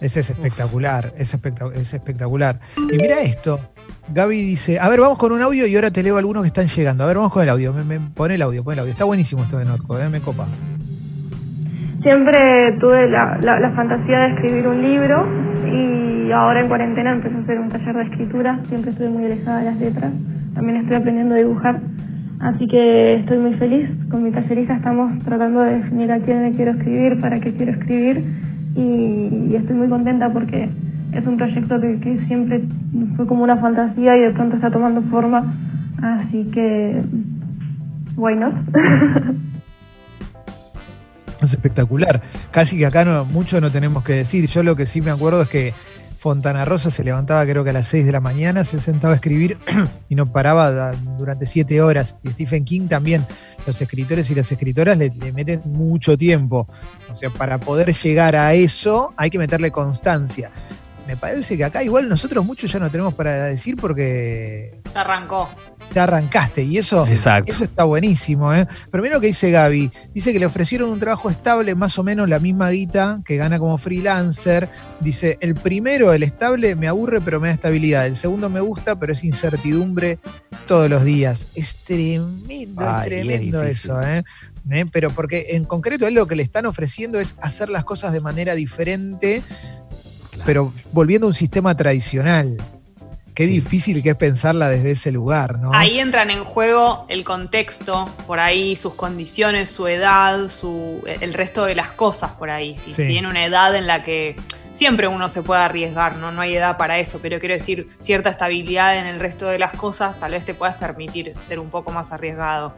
Ese 0.00 0.20
es 0.20 0.30
espectacular, 0.30 1.12
es, 1.16 1.32
espectacular. 1.32 2.56
Y 2.76 2.96
mira 3.00 3.20
esto, 3.22 3.60
Gaby 4.12 4.36
dice, 4.36 4.78
a 4.78 4.88
ver, 4.88 5.00
vamos 5.00 5.16
con 5.16 5.32
un 5.32 5.40
audio 5.40 5.66
y 5.66 5.74
ahora 5.74 5.90
te 5.90 6.02
leo 6.02 6.18
algunos 6.18 6.42
que 6.42 6.48
están 6.48 6.66
llegando. 6.66 7.04
A 7.04 7.06
ver, 7.06 7.16
vamos 7.16 7.32
con 7.32 7.42
el 7.42 7.48
audio, 7.48 7.72
me, 7.72 7.98
pone 8.14 8.34
el 8.34 8.42
audio, 8.42 8.62
pone 8.62 8.74
el 8.74 8.80
audio. 8.80 8.92
Está 8.92 9.04
buenísimo 9.04 9.42
esto 9.42 9.58
de 9.58 9.64
Notco, 9.64 9.98
eh, 9.98 10.20
copa. 10.22 10.46
Siempre 12.02 12.76
tuve 12.78 13.08
la, 13.08 13.72
fantasía 13.74 14.18
de 14.18 14.34
escribir 14.34 14.68
un 14.68 14.80
libro 14.80 15.26
Y 15.66 16.30
ahora 16.30 16.60
en 16.60 16.68
cuarentena 16.68 17.12
empecé 17.12 17.34
a 17.34 17.40
hacer 17.40 17.58
un 17.58 17.68
taller 17.68 17.96
de 17.96 18.02
escritura, 18.02 18.60
siempre 18.64 18.90
estuve 18.90 19.08
muy 19.08 19.24
alejada 19.24 19.58
de 19.58 19.64
las 19.64 19.76
letras, 19.78 20.12
también 20.54 20.76
estoy 20.78 20.96
aprendiendo 20.96 21.34
a 21.34 21.38
dibujar, 21.38 21.80
así 22.40 22.66
que 22.68 23.14
estoy 23.14 23.38
muy 23.38 23.54
feliz. 23.54 23.88
Con 24.10 24.22
mi 24.22 24.30
tallerista 24.30 24.76
estamos 24.76 25.18
tratando 25.24 25.60
de 25.62 25.78
definir 25.78 26.12
a 26.12 26.20
quién 26.20 26.42
le 26.42 26.52
quiero 26.52 26.72
escribir, 26.72 27.20
para 27.20 27.40
qué 27.40 27.52
quiero 27.54 27.72
escribir 27.72 28.22
y, 28.76 29.54
estoy 29.54 29.76
muy 29.76 29.88
contenta 29.88 30.32
porque 30.32 30.68
es 31.12 31.26
un 31.26 31.36
proyecto 31.36 31.80
que, 31.80 32.20
siempre 32.26 32.62
fue 33.16 33.26
como 33.26 33.42
una 33.42 33.56
fantasía 33.56 34.16
y 34.16 34.20
de 34.20 34.30
pronto 34.30 34.56
está 34.56 34.70
tomando 34.70 35.02
forma, 35.02 35.54
así 36.02 36.44
que, 36.52 37.00
why 38.16 38.36
not? 38.36 38.54
Es 41.42 41.52
espectacular. 41.52 42.22
Casi 42.50 42.78
que 42.78 42.86
acá 42.86 43.04
no, 43.04 43.26
mucho 43.26 43.60
no 43.60 43.70
tenemos 43.70 44.02
que 44.02 44.14
decir. 44.14 44.46
Yo 44.46 44.62
lo 44.62 44.74
que 44.74 44.86
sí 44.86 45.02
me 45.02 45.10
acuerdo 45.10 45.42
es 45.42 45.48
que 45.48 45.74
Fontana 46.18 46.64
Rosa 46.64 46.90
se 46.90 47.04
levantaba 47.04 47.44
creo 47.44 47.62
que 47.62 47.70
a 47.70 47.72
las 47.72 47.86
6 47.86 48.06
de 48.06 48.12
la 48.12 48.20
mañana, 48.20 48.64
se 48.64 48.80
sentaba 48.80 49.12
a 49.12 49.16
escribir 49.16 49.58
y 50.08 50.14
no 50.14 50.30
paraba 50.30 50.92
durante 51.18 51.46
7 51.46 51.80
horas. 51.82 52.14
Y 52.22 52.30
Stephen 52.30 52.64
King 52.64 52.88
también, 52.88 53.26
los 53.66 53.80
escritores 53.80 54.30
y 54.30 54.34
las 54.34 54.50
escritoras 54.50 54.98
le, 54.98 55.10
le, 55.10 55.32
meten 55.32 55.62
mucho 55.64 56.16
tiempo. 56.16 56.68
O 57.12 57.16
sea, 57.16 57.30
para 57.30 57.58
poder 57.58 57.92
llegar 57.94 58.36
a 58.36 58.54
eso 58.54 59.12
hay 59.16 59.30
que 59.30 59.38
meterle 59.38 59.70
constancia. 59.70 60.50
Me 61.06 61.16
parece 61.16 61.56
que 61.56 61.64
acá 61.64 61.82
igual 61.82 62.08
nosotros 62.08 62.44
muchos 62.44 62.70
ya 62.72 62.78
no 62.78 62.90
tenemos 62.90 63.14
para 63.14 63.44
decir 63.44 63.76
porque... 63.76 64.80
Arrancó 64.94 65.48
ya 65.94 66.04
arrancaste. 66.04 66.62
Y 66.62 66.78
eso, 66.78 67.06
eso 67.06 67.64
está 67.64 67.84
buenísimo. 67.84 68.52
¿eh? 68.52 68.66
Pero 68.90 69.02
mira 69.02 69.16
lo 69.16 69.20
que 69.20 69.28
dice 69.28 69.50
Gaby. 69.50 69.90
Dice 70.12 70.32
que 70.32 70.38
le 70.38 70.46
ofrecieron 70.46 70.90
un 70.90 71.00
trabajo 71.00 71.30
estable, 71.30 71.74
más 71.74 71.98
o 71.98 72.02
menos 72.02 72.28
la 72.28 72.38
misma 72.38 72.70
guita 72.70 73.20
que 73.24 73.36
gana 73.36 73.58
como 73.58 73.78
freelancer. 73.78 74.68
Dice, 75.00 75.38
el 75.40 75.54
primero, 75.54 76.12
el 76.12 76.22
estable, 76.22 76.74
me 76.74 76.88
aburre, 76.88 77.20
pero 77.20 77.40
me 77.40 77.48
da 77.48 77.54
estabilidad. 77.54 78.06
El 78.06 78.16
segundo 78.16 78.50
me 78.50 78.60
gusta, 78.60 78.98
pero 78.98 79.12
es 79.12 79.24
incertidumbre 79.24 80.18
todos 80.66 80.90
los 80.90 81.04
días. 81.04 81.48
Es 81.54 81.76
tremendo, 81.76 82.82
es 82.82 83.04
tremendo 83.06 83.62
eso. 83.62 84.02
¿eh? 84.02 84.22
¿Eh? 84.70 84.84
Pero 84.92 85.10
porque 85.10 85.46
en 85.50 85.64
concreto 85.64 86.06
él 86.06 86.14
lo 86.14 86.26
que 86.26 86.36
le 86.36 86.42
están 86.42 86.66
ofreciendo 86.66 87.20
es 87.20 87.36
hacer 87.40 87.70
las 87.70 87.84
cosas 87.84 88.12
de 88.12 88.20
manera 88.20 88.54
diferente, 88.54 89.42
pero 90.46 90.72
volviendo 90.92 91.26
a 91.26 91.28
un 91.28 91.34
sistema 91.34 91.76
tradicional. 91.76 92.56
Qué 93.34 93.46
difícil 93.46 94.02
que 94.02 94.10
es 94.10 94.16
pensarla 94.16 94.70
desde 94.70 94.92
ese 94.92 95.12
lugar, 95.12 95.58
¿no? 95.58 95.70
Ahí 95.74 96.00
entran 96.00 96.30
en 96.30 96.42
juego 96.42 97.04
el 97.10 97.22
contexto, 97.22 98.08
por 98.26 98.40
ahí 98.40 98.76
sus 98.76 98.94
condiciones, 98.94 99.68
su 99.68 99.86
edad, 99.88 100.48
su, 100.48 101.04
el 101.20 101.34
resto 101.34 101.66
de 101.66 101.74
las 101.74 101.92
cosas 101.92 102.30
por 102.30 102.48
ahí. 102.48 102.78
Si 102.78 102.94
tiene 102.94 103.28
una 103.28 103.44
edad 103.44 103.76
en 103.76 103.86
la 103.86 104.02
que 104.02 104.36
siempre 104.72 105.06
uno 105.06 105.28
se 105.28 105.42
puede 105.42 105.60
arriesgar, 105.60 106.16
¿no? 106.16 106.32
No 106.32 106.40
hay 106.40 106.54
edad 106.54 106.78
para 106.78 106.98
eso, 106.98 107.18
pero 107.20 107.38
quiero 107.38 107.52
decir, 107.52 107.88
cierta 107.98 108.30
estabilidad 108.30 108.96
en 108.96 109.04
el 109.04 109.20
resto 109.20 109.48
de 109.48 109.58
las 109.58 109.72
cosas 109.72 110.18
tal 110.18 110.30
vez 110.30 110.46
te 110.46 110.54
puedas 110.54 110.76
permitir 110.76 111.34
ser 111.38 111.58
un 111.58 111.68
poco 111.68 111.90
más 111.90 112.12
arriesgado. 112.12 112.74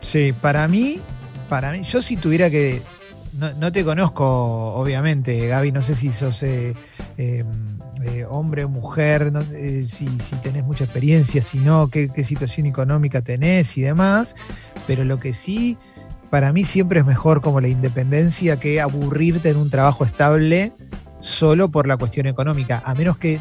Sí, 0.00 0.32
para 0.32 0.68
mí, 0.68 1.00
para 1.48 1.72
mí, 1.72 1.82
yo 1.82 2.00
si 2.00 2.16
tuviera 2.16 2.48
que. 2.48 2.80
No, 3.32 3.72
te 3.72 3.84
conozco, 3.84 4.74
obviamente, 4.74 5.46
Gaby, 5.48 5.72
no 5.72 5.82
sé 5.82 5.96
si 5.96 6.12
sos. 6.12 6.42
Eh, 6.44 6.74
em, 7.20 8.26
hombre 8.28 8.64
o 8.64 8.68
mujer, 8.68 9.32
eh, 9.52 9.86
si, 9.90 10.06
tenés 10.42 10.64
mucha 10.64 10.84
experiencia, 10.84 11.42
si 11.42 11.58
no, 11.58 11.88
qué, 11.88 12.08
situación 12.24 12.66
económica 12.66 13.20
tenés 13.22 13.76
y 13.76 13.82
demás, 13.82 14.34
pero 14.86 15.04
lo 15.04 15.20
que 15.20 15.32
sí, 15.32 15.76
para 16.30 16.52
mí 16.52 16.64
siempre 16.64 17.00
es 17.00 17.06
mejor 17.06 17.42
como 17.42 17.60
la 17.60 17.68
independencia 17.68 18.58
que 18.58 18.80
aburrirte 18.80 19.50
en 19.50 19.58
un 19.58 19.70
trabajo 19.70 20.04
estable 20.04 20.72
solo 21.20 21.70
por 21.70 21.86
la 21.86 21.96
cuestión 21.96 22.26
económica, 22.26 22.82
a 22.84 22.94
menos 22.94 23.18
que, 23.18 23.38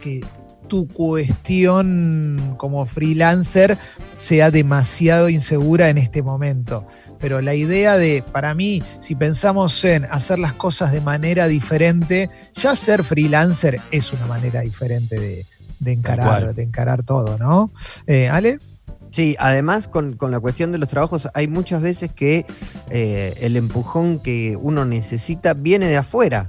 que 0.00 0.24
tu 0.70 0.88
cuestión 0.88 2.54
como 2.56 2.86
freelancer 2.86 3.76
sea 4.16 4.50
demasiado 4.50 5.28
insegura 5.28 5.90
en 5.90 5.98
este 5.98 6.22
momento 6.22 6.86
pero 7.20 7.40
la 7.40 7.54
idea 7.54 7.98
de, 7.98 8.24
para 8.32 8.54
mí, 8.54 8.82
si 9.00 9.14
pensamos 9.14 9.84
en 9.84 10.06
hacer 10.06 10.38
las 10.38 10.54
cosas 10.54 10.90
de 10.90 11.00
manera 11.00 11.46
diferente, 11.46 12.30
ya 12.54 12.74
ser 12.74 13.04
freelancer 13.04 13.80
es 13.90 14.12
una 14.12 14.26
manera 14.26 14.62
diferente 14.62 15.44
de, 15.80 15.92
encarar, 15.92 16.54
de 16.54 16.62
encarar 16.62 17.04
todo, 17.04 17.38
¿no? 17.38 17.70
Eh, 18.06 18.28
Ale. 18.28 18.58
Sí, 19.10 19.34
además 19.40 19.88
con, 19.88 20.16
la 20.20 20.38
cuestión 20.38 20.70
de 20.70 20.78
los 20.78 20.88
trabajos 20.88 21.28
hay 21.34 21.48
muchas 21.48 21.82
veces 21.82 22.12
que 22.12 22.46
eh, 22.90 23.34
el 23.40 23.56
empujón 23.56 24.20
que 24.20 24.56
uno 24.56 24.84
necesita 24.84 25.52
viene 25.52 25.88
de 25.88 25.96
afuera, 25.96 26.48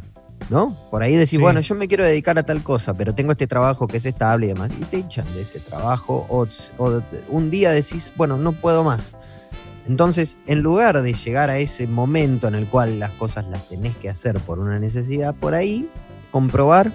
¿no? 0.50 0.76
Por 0.90 1.04
ahí 1.04 1.16
decís, 1.16 1.40
bueno, 1.40 1.60
yo 1.62 1.76
me 1.76 1.88
quiero 1.88 2.04
dedicar 2.04 2.38
a 2.38 2.44
tal 2.44 2.64
cosa, 2.64 2.94
pero 2.94 3.14
tengo 3.14 3.32
este 3.32 3.48
trabajo 3.48 3.88
que 3.88 3.98
es 3.98 4.06
estable 4.06 4.48
y 4.48 4.50
demás, 4.50 4.72
y 4.80 4.84
te 4.84 4.98
echan 4.98 5.34
de 5.34 5.42
ese 5.42 5.60
trabajo, 5.60 6.26
o 6.30 6.48
un 7.30 7.50
día 7.50 7.72
decís, 7.72 8.12
bueno, 8.16 8.38
no 8.38 8.54
puedo 8.54 8.84
más. 8.84 9.16
Entonces, 9.88 10.38
en 10.48 10.62
lugar 10.62 11.02
de 11.02 11.14
llegar 11.14 11.50
a 11.50 11.58
ese 11.58 11.88
momento 11.88 12.48
en 12.48 12.56
el 12.56 12.68
cual 12.68 13.00
las 13.00 13.12
cosas 13.12 13.46
las 13.48 13.68
tenés 13.68 13.96
que 13.98 14.10
hacer 14.10 14.40
por 14.40 14.60
una 14.60 14.78
necesidad, 14.80 15.34
por 15.34 15.56
ahí, 15.56 15.90
comprobar, 16.30 16.94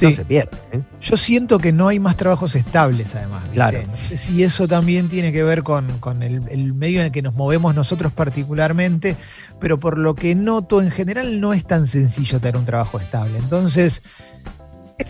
no 0.00 0.10
se 0.10 0.24
pierde. 0.24 0.56
¿eh? 0.72 0.80
Yo 1.00 1.16
siento 1.16 1.58
que 1.58 1.72
no 1.72 1.88
hay 1.88 1.98
más 1.98 2.16
trabajos 2.16 2.54
estables, 2.54 3.14
además. 3.14 3.44
Claro. 3.52 3.80
No 3.86 3.96
sé 3.96 4.16
si 4.16 4.42
eso 4.42 4.68
también 4.68 5.08
tiene 5.08 5.32
que 5.32 5.42
ver 5.42 5.62
con, 5.62 5.90
el, 6.22 6.42
el, 6.48 6.74
medio 6.74 7.00
en 7.00 7.06
el 7.06 7.12
que 7.12 7.22
nos 7.22 7.34
movemos 7.34 7.74
nosotros 7.74 8.12
particularmente, 8.12 9.16
pero 9.60 9.78
por 9.78 9.98
lo 9.98 10.14
que 10.14 10.34
noto, 10.34 10.82
en 10.82 10.90
general 10.90 11.40
no 11.40 11.52
es 11.52 11.64
tan 11.64 11.86
sencillo 11.86 12.40
tener 12.40 12.56
un 12.56 12.64
trabajo 12.64 12.98
estable. 12.98 13.38
Entonces, 13.38 14.02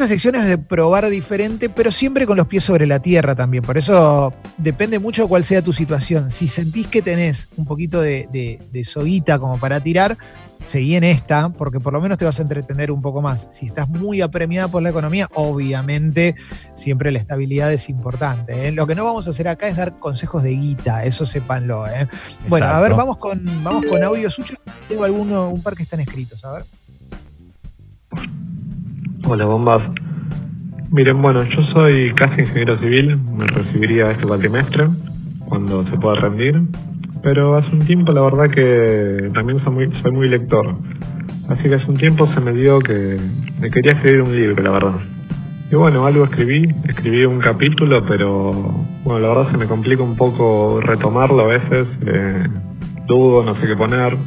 esta 0.00 0.14
sección 0.14 0.34
es 0.34 0.46
de 0.46 0.56
probar 0.56 1.10
diferente, 1.10 1.68
pero 1.68 1.92
siempre 1.92 2.24
con 2.24 2.38
los 2.38 2.46
pies 2.46 2.64
sobre 2.64 2.86
la 2.86 3.00
tierra 3.00 3.34
también. 3.34 3.62
Por 3.62 3.76
eso 3.76 4.32
depende 4.56 4.98
mucho 4.98 5.24
de 5.24 5.28
cuál 5.28 5.44
sea 5.44 5.60
tu 5.60 5.74
situación. 5.74 6.32
Si 6.32 6.48
sentís 6.48 6.86
que 6.86 7.02
tenés 7.02 7.50
un 7.58 7.66
poquito 7.66 8.00
de, 8.00 8.26
de, 8.32 8.84
soguita 8.84 9.38
como 9.38 9.60
para 9.60 9.78
tirar, 9.80 10.16
seguí 10.64 10.96
en 10.96 11.04
esta, 11.04 11.50
porque 11.50 11.80
por 11.80 11.92
lo 11.92 12.00
menos 12.00 12.16
te 12.16 12.24
vas 12.24 12.38
a 12.38 12.42
entretener 12.42 12.90
un 12.90 13.02
poco 13.02 13.20
más. 13.20 13.46
Si 13.50 13.66
estás 13.66 13.90
muy 13.90 14.22
apremiada 14.22 14.68
por 14.68 14.82
la 14.82 14.88
economía, 14.88 15.28
obviamente 15.34 16.34
siempre 16.72 17.10
la 17.10 17.18
estabilidad 17.18 17.70
es 17.70 17.90
importante. 17.90 18.68
¿eh? 18.68 18.72
Lo 18.72 18.86
que 18.86 18.94
no 18.94 19.04
vamos 19.04 19.28
a 19.28 19.32
hacer 19.32 19.48
acá 19.48 19.68
es 19.68 19.76
dar 19.76 19.98
consejos 19.98 20.42
de 20.42 20.52
guita, 20.52 21.04
eso 21.04 21.26
sépanlo. 21.26 21.86
¿eh? 21.86 22.08
Bueno, 22.48 22.68
a 22.68 22.80
ver, 22.80 22.94
vamos 22.94 23.18
con, 23.18 23.44
vamos 23.62 23.84
con 23.84 24.02
audio 24.02 24.30
suyo. 24.30 24.54
Tengo 24.88 25.04
alguno, 25.04 25.50
un 25.50 25.62
par 25.62 25.76
que 25.76 25.82
están 25.82 26.00
escritos, 26.00 26.42
a 26.42 26.52
ver. 26.52 26.64
Hola, 29.32 29.44
bombas. 29.44 29.80
Miren, 30.90 31.22
bueno, 31.22 31.44
yo 31.44 31.62
soy 31.66 32.12
casi 32.14 32.40
ingeniero 32.40 32.76
civil, 32.80 33.16
me 33.38 33.46
recibiría 33.46 34.10
este 34.10 34.26
cuatrimestre 34.26 34.88
cuando 35.48 35.84
se 35.88 35.96
pueda 35.98 36.16
rendir, 36.16 36.60
pero 37.22 37.56
hace 37.56 37.70
un 37.70 37.78
tiempo 37.86 38.10
la 38.10 38.22
verdad 38.22 38.50
que 38.50 39.30
también 39.32 39.60
soy 39.62 40.10
muy, 40.10 40.28
lector, 40.28 40.74
así 41.48 41.62
que 41.62 41.76
hace 41.76 41.88
un 41.88 41.96
tiempo 41.96 42.26
se 42.34 42.40
me 42.40 42.52
dio 42.54 42.80
que 42.80 43.18
me 43.60 43.70
quería 43.70 43.92
escribir 43.92 44.22
un 44.22 44.34
libro, 44.34 44.64
la 44.64 44.70
verdad. 44.72 45.00
Y 45.70 45.76
bueno, 45.76 46.04
algo 46.06 46.24
escribí, 46.24 46.64
escribí 46.88 47.24
un 47.24 47.38
capítulo, 47.38 48.04
pero 48.08 48.50
bueno, 49.04 49.20
la 49.20 49.28
verdad 49.28 49.52
se 49.52 49.58
me 49.58 49.66
complica 49.66 50.02
un 50.02 50.16
poco 50.16 50.80
retomarlo 50.80 51.42
a 51.42 51.46
veces, 51.46 51.86
eh, 52.04 52.48
dudo, 53.06 53.44
no 53.44 53.54
sé 53.60 53.68
qué 53.68 53.76
poner. 53.76 54.18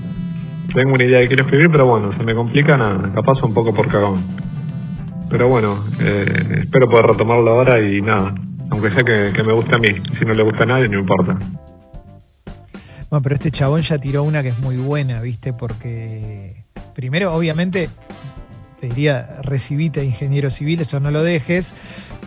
Tengo 0.74 0.94
una 0.94 1.04
idea 1.04 1.20
que 1.20 1.28
quiero 1.28 1.44
escribir, 1.44 1.70
pero 1.70 1.88
bueno, 1.88 2.18
se 2.18 2.24
me 2.24 2.34
complica 2.34 2.78
nada, 2.78 3.10
capaz 3.14 3.44
un 3.44 3.54
poco 3.54 3.74
por 3.74 3.90
cagón. 3.90 4.53
Pero 5.34 5.48
bueno, 5.48 5.84
eh, 6.00 6.62
espero 6.62 6.88
poder 6.88 7.08
retomarlo 7.08 7.54
ahora 7.54 7.82
y 7.82 8.00
nada, 8.04 8.36
aunque 8.70 8.92
sea 8.92 9.00
que, 9.04 9.42
me 9.42 9.52
guste 9.52 9.72
a 9.75 9.80
mí. 9.80 9.88
Si 10.20 10.25
no 10.25 10.34
le 10.36 10.44
gusta 10.44 10.62
a 10.62 10.68
nadie, 10.68 10.88
no 10.88 11.00
importa. 11.00 11.36
Bueno, 13.10 13.24
pero 13.24 13.34
este 13.34 13.50
chabón 13.50 13.82
ya 13.82 13.98
tiró 13.98 14.22
una 14.22 14.44
que 14.44 14.50
es 14.50 14.60
muy 14.60 14.78
buena, 14.78 15.22
¿viste? 15.22 15.52
Porque 15.52 16.66
primero, 16.94 17.34
obviamente, 17.34 17.90
te 18.80 18.90
diría, 18.90 19.42
recibite 19.42 20.06
ingeniero 20.06 20.52
civil, 20.52 20.82
eso 20.82 21.00
no 21.00 21.10
lo 21.10 21.24
dejes, 21.24 21.74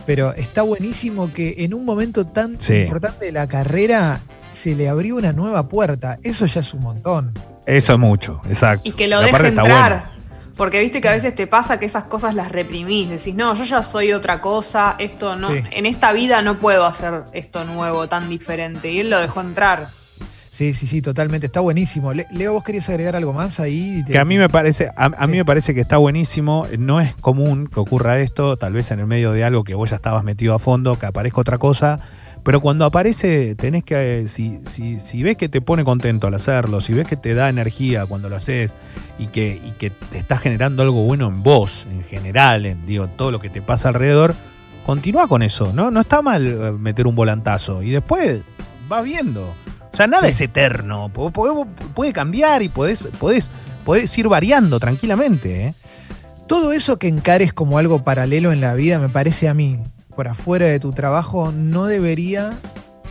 pero 0.05 0.33
está 0.33 0.63
buenísimo 0.63 1.31
que 1.31 1.55
en 1.59 1.73
un 1.73 1.85
momento 1.85 2.27
tan 2.27 2.57
importante 2.69 3.27
de 3.27 3.31
la 3.31 3.47
carrera 3.47 4.19
se 4.49 4.75
le 4.75 4.89
abrió 4.89 5.15
una 5.15 5.31
nueva 5.31 5.69
puerta. 5.69 6.17
Eso 6.23 6.45
ya 6.45 6.59
es 6.59 6.73
un 6.73 6.81
montón. 6.81 7.31
Eso 7.65 7.93
es 7.93 7.99
mucho, 7.99 8.41
exacto. 8.49 8.89
Y 8.89 8.91
que 8.91 9.07
lo 9.07 9.21
deje 9.21 9.47
entrar. 9.47 10.16
Porque 10.57 10.79
viste 10.81 10.99
que 11.01 11.07
a 11.07 11.13
veces 11.13 11.35
te 11.35 11.45
pasa 11.45 11.79
que 11.79 11.85
esas 11.85 12.05
cosas 12.05 12.33
las 12.33 12.51
reprimís, 12.51 13.09
decís, 13.09 13.35
no, 13.35 13.53
yo 13.53 13.63
ya 13.63 13.83
soy 13.83 14.11
otra 14.11 14.41
cosa, 14.41 14.95
esto 14.97 15.35
no, 15.35 15.49
en 15.51 15.85
esta 15.85 16.11
vida 16.13 16.41
no 16.41 16.59
puedo 16.59 16.85
hacer 16.85 17.23
esto 17.31 17.63
nuevo, 17.63 18.09
tan 18.09 18.27
diferente. 18.27 18.91
Y 18.91 19.01
él 19.01 19.11
lo 19.11 19.19
dejó 19.19 19.41
entrar. 19.41 19.89
Sí, 20.49 20.73
sí, 20.73 20.87
sí, 20.87 21.03
totalmente. 21.03 21.45
Está 21.45 21.59
buenísimo. 21.59 22.11
Leo, 22.13 22.53
vos 22.53 22.63
querías 22.63 22.89
agregar 22.89 23.15
algo 23.15 23.31
más 23.31 23.59
ahí. 23.59 24.03
Que 24.07 24.17
a 24.17 24.25
mí 24.25 24.39
me 24.39 24.49
parece, 24.49 24.89
a, 24.95 25.27
mí 25.27 25.37
me 25.37 25.45
parece 25.45 25.75
que 25.75 25.81
está 25.81 25.97
buenísimo. 25.97 26.65
No 26.79 26.99
es 26.99 27.13
común 27.13 27.67
que 27.67 27.79
ocurra 27.79 28.19
esto, 28.19 28.57
tal 28.57 28.73
vez 28.73 28.89
en 28.89 28.99
el 28.99 29.05
medio 29.05 29.33
de 29.33 29.43
algo 29.43 29.63
que 29.63 29.75
vos 29.75 29.91
ya 29.91 29.97
estabas 29.97 30.23
metido 30.23 30.55
a 30.55 30.59
fondo, 30.59 30.97
que 30.97 31.05
aparezca 31.05 31.39
otra 31.39 31.59
cosa 31.59 31.99
Pero 32.47 32.61
cuando 32.61 32.85
aparece, 32.85 33.55
tenés 33.55 33.83
que, 33.83 34.21
eh, 34.21 34.27
si, 34.29 34.61
si, 34.63 35.01
si, 35.01 35.21
ves 35.21 35.35
que 35.35 35.49
te 35.49 35.59
pone 35.59 35.83
contento 35.83 36.27
al 36.27 36.33
hacerlo, 36.33 36.79
si 36.79 36.93
ves 36.93 37.05
que 37.05 37.17
te 37.17 37.33
da 37.33 37.49
energía 37.49 38.05
cuando 38.05 38.29
lo 38.29 38.37
haces 38.37 38.73
y 39.19 39.27
que, 39.27 39.59
y 39.61 39.71
que 39.71 39.89
te 39.89 40.17
está 40.17 40.37
generando 40.37 40.81
algo 40.81 41.03
bueno 41.03 41.27
en 41.27 41.43
vos, 41.43 41.85
en 41.91 42.05
general, 42.05 42.65
en 42.65 42.85
digo, 42.85 43.09
todo 43.09 43.31
lo 43.31 43.41
que 43.41 43.49
te 43.49 43.61
pasa 43.61 43.89
alrededor, 43.89 44.33
continúa 44.85 45.27
con 45.27 45.43
eso, 45.43 45.73
¿no? 45.73 45.91
No 45.91 45.99
está 45.99 46.21
mal 46.21 46.47
eh, 46.47 46.71
meter 46.71 47.05
un 47.05 47.15
volantazo 47.15 47.83
y 47.83 47.89
después 47.89 48.43
vas 48.87 49.03
viendo. 49.03 49.49
O 49.91 49.97
sea, 49.97 50.07
nada 50.07 50.29
es 50.29 50.39
eterno, 50.39 51.09
puede, 51.09 52.13
cambiar 52.13 52.61
y 52.61 52.69
podés, 52.69 53.09
podés, 53.19 53.51
podés 53.83 54.17
ir 54.17 54.29
variando 54.29 54.79
tranquilamente. 54.79 55.65
¿eh? 55.65 55.73
Todo 56.47 56.71
eso 56.71 56.97
que 56.97 57.09
encares 57.09 57.51
como 57.51 57.77
algo 57.77 58.05
paralelo 58.05 58.53
en 58.53 58.61
la 58.61 58.73
vida, 58.73 58.99
me 58.99 59.09
parece 59.09 59.49
a 59.49 59.53
mí, 59.53 59.81
por 60.17 60.27
afuera 60.27 60.65
de 60.65 60.79
tu 60.79 60.93
trabajo, 60.93 61.51
no 61.51 61.85
debería 61.85 62.57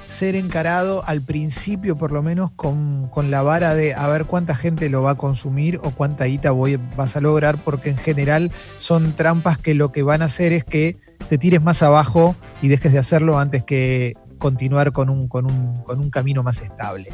ser 0.05 0.35
encarado 0.35 1.05
al 1.07 1.23
principio, 1.23 1.97
por 1.97 2.11
lo 2.11 2.21
menos, 2.21 2.51
con, 2.51 3.09
la 3.31 3.43
vara 3.43 3.77
de 3.77 3.95
a 3.95 4.09
ver 4.09 4.25
cuánta 4.25 4.57
gente 4.57 4.91
lo 4.91 5.03
va 5.03 5.13
a 5.13 5.15
consumir 5.15 5.81
o 5.85 5.93
cuánta 5.93 6.25
guita 6.25 6.51
vas 6.97 7.17
a 7.17 7.21
lograr, 7.21 7.59
porque 7.59 7.91
en 7.91 7.97
general 7.97 8.51
son 8.79 9.13
trampas 9.13 9.57
que 9.57 9.75
lo 9.75 9.93
que 9.93 10.03
van 10.03 10.21
a 10.21 10.25
hacer 10.25 10.53
es 10.53 10.65
que 10.65 10.97
te 11.29 11.39
tires 11.39 11.63
más 11.63 11.81
abajo 11.85 12.35
y 12.61 12.67
dejes 12.67 12.93
de 12.93 12.99
hacerlo 12.99 13.39
antes 13.39 13.63
que 13.63 14.15
continuar 14.39 14.91
con 14.91 15.09
un, 15.09 15.29
con 15.29 15.47
un, 15.47 15.81
con 15.85 16.01
un 16.01 16.11
camino 16.11 16.43
más 16.43 16.61
estable 16.61 17.11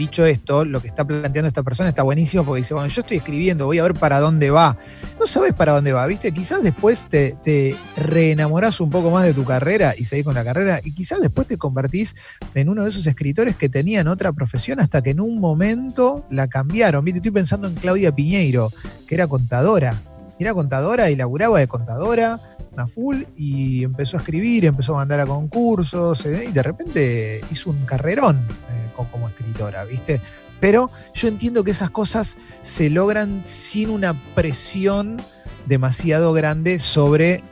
dicho 0.00 0.24
esto, 0.24 0.64
lo 0.64 0.80
que 0.80 0.88
está 0.88 1.04
planteando 1.04 1.46
esta 1.46 1.62
persona 1.62 1.90
está 1.90 2.02
buenísimo 2.02 2.44
porque 2.44 2.62
dice, 2.62 2.72
bueno, 2.72 2.88
yo 2.88 3.02
estoy 3.02 3.18
escribiendo, 3.18 3.66
voy 3.66 3.78
a 3.78 3.82
ver 3.82 3.94
para 3.94 4.18
dónde 4.18 4.50
va. 4.50 4.76
No 5.18 5.26
sabes 5.26 5.52
para 5.52 5.72
dónde 5.72 5.92
va, 5.92 6.06
¿viste? 6.06 6.32
Quizás 6.32 6.62
después 6.62 7.06
te, 7.08 7.36
te 7.44 7.76
reenamorás 7.96 8.80
un 8.80 8.88
poco 8.88 9.10
más 9.10 9.24
de 9.24 9.34
tu 9.34 9.44
carrera 9.44 9.94
y 9.96 10.06
seguís 10.06 10.24
con 10.24 10.34
la 10.34 10.42
carrera 10.42 10.80
y 10.82 10.92
quizás 10.94 11.20
después 11.20 11.46
te 11.46 11.58
convertís 11.58 12.16
en 12.54 12.70
uno 12.70 12.82
de 12.82 12.90
esos 12.90 13.06
escritores 13.06 13.56
que 13.56 13.68
tenían 13.68 14.08
otra 14.08 14.32
profesión 14.32 14.80
hasta 14.80 15.02
que 15.02 15.10
en 15.10 15.20
un 15.20 15.38
momento 15.38 16.24
la 16.30 16.48
cambiaron. 16.48 17.04
¿Viste? 17.04 17.18
Estoy 17.18 17.32
pensando 17.32 17.68
en 17.68 17.74
Claudia 17.74 18.10
Piñeiro, 18.14 18.72
que 19.06 19.14
era 19.14 19.26
contadora. 19.26 20.00
Era 20.38 20.54
contadora 20.54 21.10
y 21.10 21.16
laburaba 21.16 21.58
de 21.58 21.68
contadora 21.68 22.40
a 22.76 22.86
full 22.86 23.24
y 23.36 23.84
empezó 23.84 24.16
a 24.16 24.20
escribir, 24.20 24.64
empezó 24.64 24.94
a 24.94 24.98
mandar 24.98 25.20
a 25.20 25.26
concursos 25.26 26.24
eh, 26.26 26.46
y 26.48 26.52
de 26.52 26.62
repente 26.62 27.40
hizo 27.50 27.70
un 27.70 27.84
carrerón. 27.84 28.38
Eh, 28.38 28.89
como 29.08 29.28
escritora, 29.28 29.84
¿viste? 29.84 30.20
Pero 30.60 30.90
yo 31.14 31.28
entiendo 31.28 31.64
que 31.64 31.70
esas 31.70 31.90
cosas 31.90 32.36
se 32.60 32.90
logran 32.90 33.42
sin 33.44 33.90
una 33.90 34.14
presión 34.34 35.22
demasiado 35.66 36.32
grande 36.32 36.78
sobre 36.78 37.42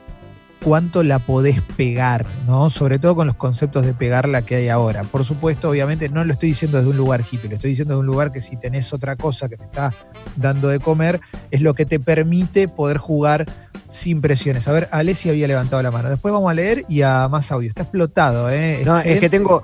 cuánto 0.63 1.03
la 1.03 1.19
podés 1.19 1.61
pegar, 1.77 2.25
¿no? 2.45 2.69
Sobre 2.69 2.99
todo 2.99 3.15
con 3.15 3.27
los 3.27 3.35
conceptos 3.35 3.85
de 3.85 3.93
pegarla 3.93 4.41
que 4.41 4.55
hay 4.55 4.69
ahora. 4.69 5.03
Por 5.03 5.25
supuesto, 5.25 5.69
obviamente, 5.69 6.09
no 6.09 6.23
lo 6.23 6.33
estoy 6.33 6.49
diciendo 6.49 6.77
desde 6.77 6.91
un 6.91 6.97
lugar 6.97 7.21
hippie, 7.21 7.49
lo 7.49 7.55
estoy 7.55 7.71
diciendo 7.71 7.93
desde 7.93 8.01
un 8.01 8.05
lugar 8.07 8.31
que 8.31 8.41
si 8.41 8.57
tenés 8.57 8.93
otra 8.93 9.15
cosa 9.15 9.47
que 9.49 9.57
te 9.57 9.63
está 9.63 9.93
dando 10.35 10.67
de 10.67 10.79
comer, 10.79 11.21
es 11.51 11.61
lo 11.61 11.73
que 11.73 11.85
te 11.85 11.99
permite 11.99 12.67
poder 12.67 12.97
jugar 12.97 13.45
sin 13.89 14.21
presiones. 14.21 14.67
A 14.67 14.71
ver, 14.71 14.87
Alessi 14.91 15.29
había 15.29 15.47
levantado 15.47 15.81
la 15.81 15.91
mano. 15.91 16.09
Después 16.09 16.31
vamos 16.31 16.51
a 16.51 16.53
leer 16.53 16.83
y 16.87 17.01
a 17.01 17.27
más 17.29 17.51
audio. 17.51 17.67
Está 17.67 17.83
explotado, 17.83 18.49
¿eh? 18.49 18.81
No, 18.85 18.99
es 18.99 19.19
que 19.19 19.29
tengo. 19.29 19.63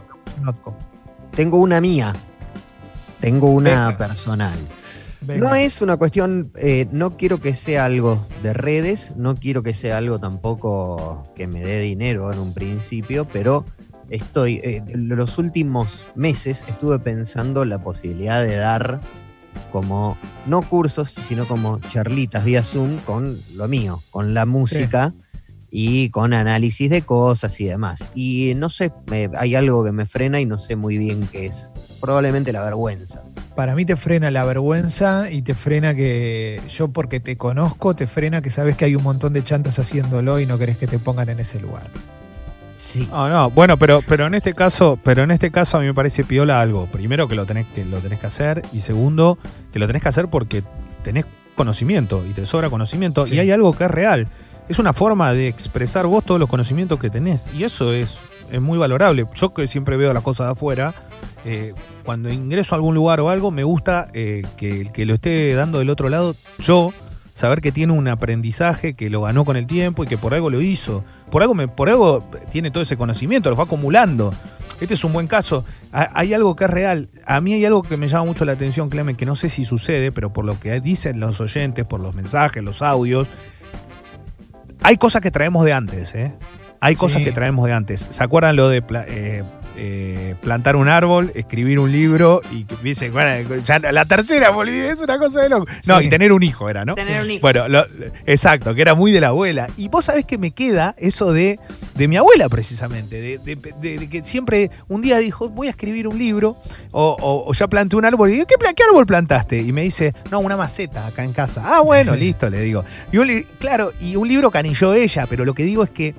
Tengo 1.36 1.58
una 1.58 1.82
mía. 1.82 2.16
Tengo 3.20 3.50
una 3.50 3.98
personal. 3.98 4.58
No 5.28 5.56
es 5.56 5.82
una 5.82 5.98
cuestión, 5.98 6.52
eh, 6.56 6.88
no 6.92 7.18
quiero 7.18 7.42
que 7.42 7.56
sea 7.56 7.86
algo 7.86 8.26
de 8.44 8.54
redes, 8.54 9.16
no 9.18 9.36
quiero 9.36 9.64
que 9.64 9.74
sea 9.74 9.98
algo 9.98 10.20
tampoco 10.20 11.24
que 11.36 11.48
me 11.48 11.64
dé 11.64 11.82
dinero 11.82 12.32
en 12.32 12.40
un 12.40 12.54
principio, 12.54 13.26
pero 13.26 13.66
estoy, 14.10 14.62
eh, 14.64 14.84
los 14.94 15.38
últimos 15.40 16.06
meses 16.14 16.64
estuve 16.68 17.00
pensando 17.00 17.66
la 17.66 17.80
posibilidad 17.80 18.44
de 18.44 18.56
dar 18.56 19.00
como, 19.72 20.18
no 20.46 20.62
cursos, 20.62 21.10
sino 21.10 21.48
como 21.48 21.80
charlitas 21.90 22.46
vía 22.46 22.62
Zoom 22.62 22.98
con 23.00 23.42
lo 23.56 23.68
mío, 23.68 24.04
con 24.12 24.34
la 24.36 24.46
música 24.46 25.14
y 25.78 26.10
con 26.10 26.32
análisis 26.32 26.90
de 26.90 27.02
cosas 27.02 27.60
y 27.60 27.66
demás. 27.66 28.06
Y 28.16 28.54
no 28.56 28.70
sé, 28.70 28.94
hay 29.38 29.56
algo 29.56 29.84
que 29.84 29.92
me 29.92 30.06
frena 30.06 30.40
y 30.40 30.46
no 30.46 30.58
sé 30.58 30.78
muy 30.78 30.98
bien 30.98 31.28
qué 31.30 31.48
es. 31.48 31.70
Probablemente 32.00 32.54
la 32.54 32.62
vergüenza. 32.62 33.24
Para 33.58 33.76
mí 33.76 33.84
te 33.84 33.98
frena 33.98 34.32
la 34.32 34.46
vergüenza 34.46 35.30
y 35.30 35.42
te 35.42 35.54
frena 35.54 35.94
que 35.94 36.62
yo 36.70 36.88
porque 36.88 37.20
te 37.20 37.36
conozco, 37.36 37.94
te 37.94 38.08
frena 38.08 38.42
que 38.42 38.50
sabes 38.50 38.78
que 38.78 38.86
hay 38.86 38.96
un 38.96 39.04
montón 39.04 39.34
de 39.34 39.44
chantas 39.44 39.78
haciéndolo 39.78 40.40
y 40.40 40.46
no 40.46 40.58
querés 40.58 40.78
que 40.78 40.88
te 40.88 40.98
pongan 40.98 41.28
en 41.28 41.42
ese 41.42 41.60
lugar. 41.60 41.90
Sí. 42.78 43.06
No, 43.12 43.28
no, 43.28 43.50
bueno, 43.50 43.78
pero, 43.78 44.00
pero 44.08 44.28
en 44.28 44.34
este 44.34 44.54
caso, 44.54 44.98
pero 45.04 45.24
en 45.24 45.32
este 45.32 45.52
caso 45.52 45.76
a 45.76 45.82
mí 45.82 45.88
me 45.88 45.94
parece 45.94 46.24
piola 46.24 46.62
algo. 46.62 46.90
Primero 46.90 47.28
que 47.28 47.36
lo 47.36 47.46
tenés 47.46 47.68
que 47.76 47.84
lo 47.84 48.00
tenés 48.00 48.22
que 48.22 48.28
hacer 48.28 48.64
y 48.72 48.80
segundo 48.80 49.38
que 49.74 49.80
lo 49.80 49.88
tenés 49.88 50.02
que 50.02 50.08
hacer 50.08 50.30
porque 50.30 50.64
tenés 51.04 51.26
conocimiento 51.58 52.26
y 52.26 52.32
te 52.32 52.46
sobra 52.46 52.70
conocimiento 52.70 53.28
y 53.28 53.40
hay 53.40 53.52
algo 53.52 53.74
que 53.74 53.86
es 53.86 53.92
real 53.92 54.28
es 54.68 54.80
una 54.80 54.94
forma 54.94 55.34
de 55.34 55.48
expresar 55.48 56.08
vos 56.08 56.24
todos 56.24 56.40
los 56.40 56.50
conocimientos 56.50 57.00
que 57.00 57.10
tenés. 57.10 57.50
Y 57.54 57.64
eso 57.64 57.94
es, 57.94 58.18
es 58.52 58.62
muy 58.62 58.78
valorable. 58.78 59.26
Yo 59.36 59.54
que 59.54 59.68
siempre 59.68 59.98
veo 59.98 60.14
las 60.14 60.24
cosas 60.24 60.48
de 60.48 60.52
afuera, 60.54 60.94
eh, 61.46 61.74
cuando 62.04 62.32
ingreso 62.32 62.76
a 62.76 62.78
algún 62.78 62.96
lugar 62.96 63.20
o 63.20 63.30
algo, 63.30 63.52
me 63.52 63.64
gusta 63.64 64.08
eh, 64.14 64.44
que 64.58 64.82
el 64.82 64.92
que 64.92 65.06
lo 65.06 65.16
esté 65.16 65.54
dando 65.54 65.80
del 65.80 65.90
otro 65.90 66.10
lado, 66.10 66.36
yo, 66.60 66.94
saber 67.34 67.62
que 67.62 67.72
tiene 67.72 67.94
un 67.94 68.08
aprendizaje, 68.08 68.94
que 68.94 69.10
lo 69.10 69.22
ganó 69.22 69.46
con 69.46 69.58
el 69.58 69.68
tiempo 69.68 70.04
y 70.04 70.08
que 70.08 70.18
por 70.18 70.34
algo 70.34 70.50
lo 70.50 70.62
hizo. 70.62 71.04
Por 71.30 71.42
algo, 71.42 71.54
me, 71.54 71.68
por 71.68 71.90
algo 71.90 72.28
tiene 72.52 72.72
todo 72.72 72.82
ese 72.82 72.98
conocimiento, 72.98 73.50
lo 73.50 73.56
fue 73.56 73.66
acumulando. 73.66 74.34
Este 74.82 74.94
es 74.94 75.04
un 75.04 75.14
buen 75.14 75.28
caso. 75.28 75.64
Hay 75.92 76.34
algo 76.34 76.56
que 76.56 76.66
es 76.66 76.70
real. 76.70 77.10
A 77.26 77.40
mí 77.40 77.54
hay 77.54 77.64
algo 77.64 77.82
que 77.82 77.96
me 77.96 78.08
llama 78.08 78.26
mucho 78.26 78.44
la 78.44 78.52
atención, 78.52 78.90
Clemen, 78.90 79.16
que 79.16 79.26
no 79.26 79.36
sé 79.36 79.50
si 79.50 79.64
sucede, 79.64 80.12
pero 80.12 80.34
por 80.34 80.44
lo 80.44 80.60
que 80.60 80.82
dicen 80.82 81.20
los 81.20 81.40
oyentes, 81.40 81.86
por 81.86 82.02
los 82.02 82.14
mensajes, 82.14 82.62
los 82.62 82.82
audios, 82.82 83.28
hay 84.86 84.98
cosas 84.98 85.22
que 85.22 85.32
traemos 85.32 85.66
de 85.66 85.74
antes, 85.74 86.14
¿eh? 86.14 86.34
Hay 86.80 86.96
cosas 86.96 87.24
que 87.24 87.32
traemos 87.32 87.66
de 87.66 87.74
antes. 87.74 88.06
¿Se 88.10 88.24
acuerdan 88.24 88.56
lo 88.56 88.70
de 88.70 88.84
eh, 89.08 89.44
eh, 89.78 90.36
plantar 90.42 90.76
un 90.76 90.88
árbol, 90.88 91.32
escribir 91.36 91.80
un 91.80 91.92
libro 91.92 92.42
y 92.52 92.66
dice, 92.84 93.10
bueno, 93.10 93.56
ya 93.64 93.80
la 93.80 94.06
tercera, 94.06 94.50
volví, 94.50 94.78
es 94.78 95.00
una 95.00 95.18
cosa 95.18 95.42
de 95.42 95.50
loco. 95.50 95.66
No, 95.86 96.02
y 96.02 96.10
tener 96.10 96.32
un 96.32 96.44
hijo 96.44 96.70
era, 96.70 96.86
¿no? 96.86 96.94
Tener 96.94 97.22
un 97.22 97.32
hijo. 97.32 97.42
Bueno, 97.42 97.66
exacto, 98.26 98.74
que 98.76 98.82
era 98.82 98.96
muy 98.96 99.12
de 99.12 99.22
la 99.22 99.28
abuela. 99.28 99.68
Y 99.78 99.88
vos 99.88 100.06
sabés 100.06 100.26
que 100.26 100.38
me 100.38 100.52
queda 100.52 100.96
eso 100.98 101.34
de, 101.34 101.60
de 101.96 102.08
mi 102.08 102.18
abuela, 102.18 102.50
precisamente, 102.50 103.40
de, 103.40 104.08
que 104.10 104.24
siempre 104.24 104.72
un 104.88 105.02
día 105.02 105.18
dijo, 105.18 105.50
voy 105.50 105.68
a 105.68 105.72
escribir 105.72 106.08
un 106.08 106.18
libro, 106.18 106.58
o, 106.92 107.52
ya 107.54 107.68
planté 107.68 107.96
un 107.96 108.06
árbol, 108.06 108.30
y 108.30 108.34
digo, 108.34 108.46
¿qué, 108.48 108.56
¿qué, 108.76 108.84
árbol 108.84 109.06
plantaste? 109.06 109.62
Y 109.62 109.72
me 109.72 109.82
dice, 109.82 110.14
no, 110.32 110.40
una 110.40 110.58
maceta 110.58 111.08
acá 111.08 111.24
en 111.24 111.34
casa. 111.34 111.64
Ah, 111.66 111.82
bueno, 111.82 112.16
listo, 112.16 112.50
le 112.50 112.62
digo. 112.62 112.84
Y 113.12 113.44
claro, 113.60 113.94
y 114.00 114.16
un 114.16 114.28
libro 114.28 114.52
canilló 114.52 114.94
ella, 114.94 115.26
pero 115.28 115.46
lo 115.46 115.54
que 115.54 115.64
digo 115.64 115.84
es 115.84 115.90
que 115.90 116.16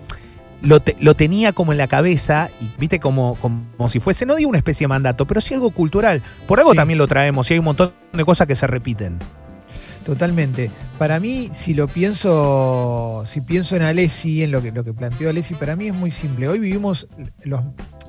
lo, 0.63 1.15
tenía 1.15 1.53
como 1.53 1.73
en 1.73 1.79
la 1.79 1.87
cabeza, 1.87 2.51
y 2.61 2.71
viste, 2.79 3.01
como, 3.01 3.37
como 3.37 3.89
si 3.89 4.01
fuese, 4.01 4.27
no 4.27 4.37
digo 4.37 4.49
una 4.49 4.59
especie 4.59 4.85
de 4.85 4.89
mandato, 4.89 5.27
pero 5.27 5.41
sí 5.41 5.55
algo 5.55 5.71
cultural. 5.71 6.23
Por 6.47 6.59
algo 6.59 6.75
también 6.75 6.99
lo 6.99 7.07
traemos 7.07 7.51
y 7.51 7.55
hay 7.55 7.59
un 7.59 7.67
montón 7.67 7.93
de 8.13 8.25
cosas 8.25 8.47
que 8.47 8.55
se 8.55 8.67
repiten. 8.67 9.19
Totalmente. 10.05 10.71
Para 10.99 11.19
mí, 11.19 11.51
si 11.53 11.75
lo 11.75 11.89
pienso, 11.89 13.25
si 13.27 13.41
pienso 13.41 13.75
en 13.75 13.83
Alessi, 13.83 14.45
en 14.45 14.53
lo 14.53 14.63
que, 14.63 14.71
lo 14.71 14.85
que 14.85 14.93
planteó 14.93 15.29
Alessi, 15.29 15.55
para 15.55 15.75
mí 15.75 15.89
es 15.89 15.95
muy 15.95 16.13
simple. 16.13 16.47
Hoy 16.47 16.61
vivimos 16.61 17.09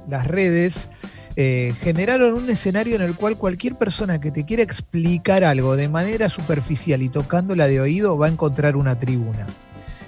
las 0.08 0.28
redes. 0.28 0.90
Eh, 1.36 1.74
generaron 1.82 2.34
un 2.34 2.50
escenario 2.50 2.96
en 2.96 3.02
el 3.02 3.16
cual 3.16 3.38
cualquier 3.38 3.76
persona 3.76 4.20
que 4.20 4.32
te 4.32 4.46
quiera 4.46 4.64
explicar 4.64 5.44
algo 5.44 5.76
de 5.76 5.88
manera 5.88 6.30
superficial 6.30 7.02
y 7.02 7.10
tocándola 7.10 7.68
de 7.68 7.80
oído 7.80 8.18
va 8.18 8.28
a 8.28 8.30
encontrar 8.30 8.76
una 8.76 9.00
tribuna. 9.00 9.48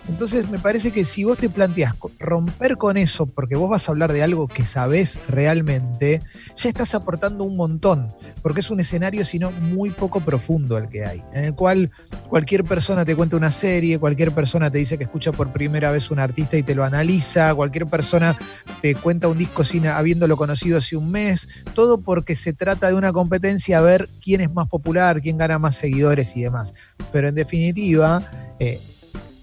Entonces 0.10 0.50
me 0.50 0.58
parece 0.58 0.92
que 0.92 1.06
si 1.06 1.24
vos 1.24 1.38
te 1.38 1.50
planteas 1.50 1.94
romper 2.18 2.78
con 2.78 2.98
eso, 2.98 3.28
porque 3.28 3.56
vos 3.56 3.70
vas 3.70 3.88
a 3.88 3.92
hablar 3.92 4.12
de 4.12 4.24
algo 4.24 4.48
que 4.48 4.66
sabés 4.66 5.20
realmente, 5.28 6.22
ya 6.58 6.68
estás 6.68 6.96
aportando 6.96 7.44
un 7.44 7.56
montón, 7.56 8.08
porque 8.42 8.62
es 8.62 8.72
un 8.72 8.80
escenario, 8.80 9.24
sino 9.24 9.52
muy 9.52 9.92
poco 9.92 10.22
profundo 10.22 10.80
el 10.80 10.90
que 10.90 11.06
hay, 11.06 11.24
en 11.32 11.46
el 11.46 11.54
cual 11.54 11.92
cualquier 12.28 12.64
persona 12.64 13.06
te 13.06 13.16
cuenta 13.16 13.38
una 13.38 13.52
serie, 13.52 14.00
cualquier 14.00 14.32
persona 14.32 14.72
te 14.72 14.80
dice 14.80 14.98
que 14.98 15.04
escucha 15.04 15.32
por 15.32 15.54
primera 15.54 15.92
vez 15.92 16.10
un 16.10 16.18
artista 16.18 16.58
y 16.58 16.64
te 16.64 16.74
lo 16.74 16.84
analiza, 16.84 17.54
cualquier 17.54 17.86
persona 17.86 18.36
te 18.82 18.96
cuenta 18.96 19.28
un 19.28 19.38
disco 19.38 19.64
sin 19.64 19.86
habiéndolo 19.86 20.38
conocido 20.38 20.80
hace 20.80 20.98
un 20.98 21.12
mes, 21.12 21.48
todo 21.76 22.02
porque 22.02 22.36
se 22.36 22.52
trata 22.52 22.88
de 22.88 22.96
una 22.96 23.14
competencia 23.14 23.78
a 23.78 23.82
ver 23.82 24.10
quién 24.22 24.42
es 24.42 24.52
más 24.52 24.68
popular, 24.68 25.22
quién 25.22 25.38
gana 25.38 25.60
más 25.60 25.76
seguidores 25.76 26.36
y 26.36 26.42
demás. 26.42 26.74
Pero 27.12 27.30
en 27.30 27.36
definitiva, 27.36 28.24
eh, 28.60 28.82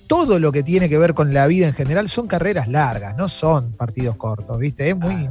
todo 0.06 0.38
lo 0.38 0.52
que 0.52 0.62
tiene 0.62 0.88
que 0.88 0.98
ver 0.98 1.14
con 1.14 1.34
la 1.34 1.46
vida 1.46 1.66
en 1.68 1.74
general 1.74 2.08
son 2.08 2.26
carreras 2.26 2.68
largas, 2.68 3.16
no 3.16 3.28
son 3.28 3.72
partidos 3.72 4.16
cortos, 4.16 4.58
¿viste? 4.58 4.90
Es 4.90 4.96
muy. 4.96 5.28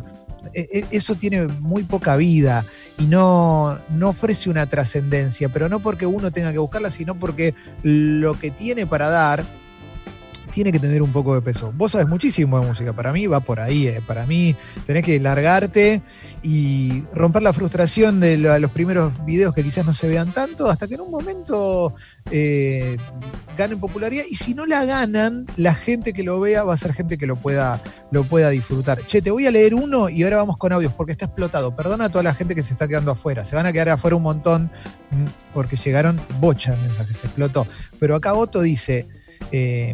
E, 0.53 0.61
e, 0.71 0.85
eso 0.91 1.15
tiene 1.15 1.47
muy 1.47 1.83
poca 1.83 2.15
vida 2.15 2.65
y 2.99 3.07
no, 3.07 3.79
no 3.89 4.09
ofrece 4.09 4.49
una 4.49 4.67
trascendencia, 4.67 5.49
pero 5.49 5.69
no 5.69 5.79
porque 5.79 6.05
uno 6.05 6.31
tenga 6.31 6.51
que 6.51 6.59
buscarla, 6.59 6.91
sino 6.91 7.15
porque 7.15 7.55
lo 7.81 8.39
que 8.39 8.51
tiene 8.51 8.85
para 8.85 9.09
dar 9.09 9.43
tiene 10.55 10.71
que 10.71 10.79
tener 10.79 11.01
un 11.01 11.11
poco 11.11 11.35
de 11.35 11.41
peso. 11.41 11.73
Vos 11.75 11.91
sabes 11.91 12.07
muchísimo 12.07 12.57
de 12.57 12.65
música, 12.65 12.93
para 12.93 13.11
mí 13.11 13.27
va 13.27 13.41
por 13.41 13.59
ahí, 13.59 13.87
eh. 13.87 14.01
para 14.07 14.25
mí 14.25 14.55
tenés 14.87 15.03
que 15.03 15.19
largarte 15.19 16.01
y 16.43 17.03
romper 17.13 17.43
la 17.43 17.51
frustración 17.51 18.21
de 18.21 18.37
los 18.37 18.71
primeros 18.71 19.11
videos 19.25 19.53
que 19.53 19.63
quizás 19.63 19.85
no 19.85 19.93
se 19.93 20.07
vean 20.07 20.33
tanto, 20.33 20.69
hasta 20.69 20.87
que 20.87 20.95
en 20.95 21.01
un 21.01 21.11
momento 21.11 21.93
eh, 22.31 22.95
ganen 23.57 23.81
popularidad 23.81 24.23
y 24.31 24.35
si 24.35 24.53
no 24.53 24.65
la 24.65 24.85
ganan, 24.85 25.45
la 25.57 25.75
gente 25.75 26.13
que 26.13 26.23
lo 26.23 26.39
vea 26.39 26.63
va 26.63 26.73
a 26.73 26.77
ser 26.77 26.93
gente 26.93 27.17
que 27.17 27.27
lo 27.27 27.35
pueda, 27.35 27.81
lo 28.11 28.23
pueda 28.23 28.49
disfrutar. 28.49 29.05
Che, 29.05 29.21
te 29.21 29.31
voy 29.31 29.47
a 29.47 29.51
leer 29.51 29.75
uno 29.75 30.07
y 30.07 30.23
ahora 30.23 30.37
vamos 30.37 30.55
con 30.55 30.71
audios 30.71 30.93
porque 30.93 31.11
está 31.11 31.25
explotado. 31.25 31.75
Perdona 31.75 32.05
a 32.05 32.09
toda 32.09 32.23
la 32.23 32.33
gente 32.33 32.55
que 32.55 32.63
se 32.63 32.71
está 32.71 32.87
quedando 32.87 33.11
afuera, 33.11 33.43
se 33.43 33.57
van 33.57 33.65
a 33.65 33.73
quedar 33.73 33.89
afuera 33.89 34.15
un 34.15 34.23
montón 34.23 34.71
mm, 35.11 35.53
porque 35.53 35.75
llegaron 35.75 36.17
bocha 36.39 36.77
mensajes, 36.77 37.25
explotó. 37.25 37.67
Pero 37.99 38.15
acá 38.15 38.33
Otto 38.33 38.61
dice... 38.61 39.09
Eh, 39.51 39.93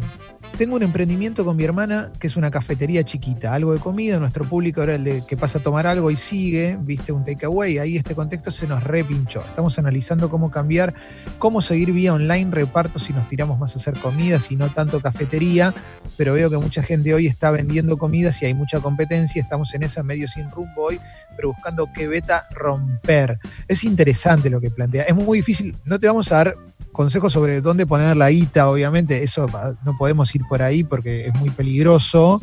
tengo 0.58 0.76
un 0.76 0.82
emprendimiento 0.82 1.44
con 1.44 1.56
mi 1.56 1.64
hermana 1.64 2.12
que 2.18 2.26
es 2.26 2.36
una 2.36 2.50
cafetería 2.50 3.02
chiquita, 3.04 3.54
algo 3.54 3.72
de 3.72 3.80
comida, 3.80 4.18
nuestro 4.18 4.44
público 4.44 4.82
era 4.82 4.94
el 4.94 5.04
de 5.04 5.24
que 5.26 5.36
pasa 5.36 5.58
a 5.58 5.62
tomar 5.62 5.86
algo 5.86 6.10
y 6.10 6.16
sigue, 6.16 6.78
viste, 6.80 7.12
un 7.12 7.24
takeaway, 7.24 7.78
ahí 7.78 7.96
este 7.96 8.14
contexto 8.14 8.50
se 8.50 8.66
nos 8.66 8.84
repinchó. 8.84 9.42
Estamos 9.44 9.78
analizando 9.78 10.30
cómo 10.30 10.50
cambiar, 10.50 10.94
cómo 11.38 11.62
seguir 11.62 11.92
vía 11.92 12.12
online, 12.12 12.50
reparto 12.50 12.98
si 12.98 13.12
nos 13.12 13.26
tiramos 13.26 13.58
más 13.58 13.74
a 13.76 13.78
hacer 13.78 13.98
comidas 13.98 14.50
y 14.50 14.56
no 14.56 14.70
tanto 14.70 15.00
cafetería, 15.00 15.74
pero 16.16 16.34
veo 16.34 16.50
que 16.50 16.58
mucha 16.58 16.82
gente 16.82 17.14
hoy 17.14 17.26
está 17.26 17.50
vendiendo 17.50 17.96
comidas 17.96 18.40
y 18.42 18.46
hay 18.46 18.54
mucha 18.54 18.80
competencia, 18.80 19.40
estamos 19.40 19.74
en 19.74 19.82
esa 19.82 20.02
medio 20.02 20.28
sin 20.28 20.50
rumbo 20.50 20.84
hoy, 20.84 21.00
pero 21.36 21.48
buscando 21.48 21.88
qué 21.94 22.08
beta 22.08 22.44
romper. 22.50 23.38
Es 23.68 23.84
interesante 23.84 24.50
lo 24.50 24.60
que 24.60 24.70
plantea, 24.70 25.04
es 25.04 25.14
muy 25.14 25.38
difícil, 25.38 25.76
no 25.84 25.98
te 25.98 26.06
vamos 26.06 26.30
a 26.32 26.36
dar 26.36 26.56
consejos 26.92 27.32
sobre 27.32 27.60
dónde 27.60 27.86
poner 27.86 28.16
la 28.16 28.30
ITA, 28.30 28.68
obviamente, 28.68 29.22
eso 29.22 29.46
no 29.84 29.96
podemos 29.96 30.34
ir 30.34 30.42
por 30.48 30.62
ahí 30.62 30.84
porque 30.84 31.26
es 31.26 31.34
muy 31.34 31.50
peligroso. 31.50 32.42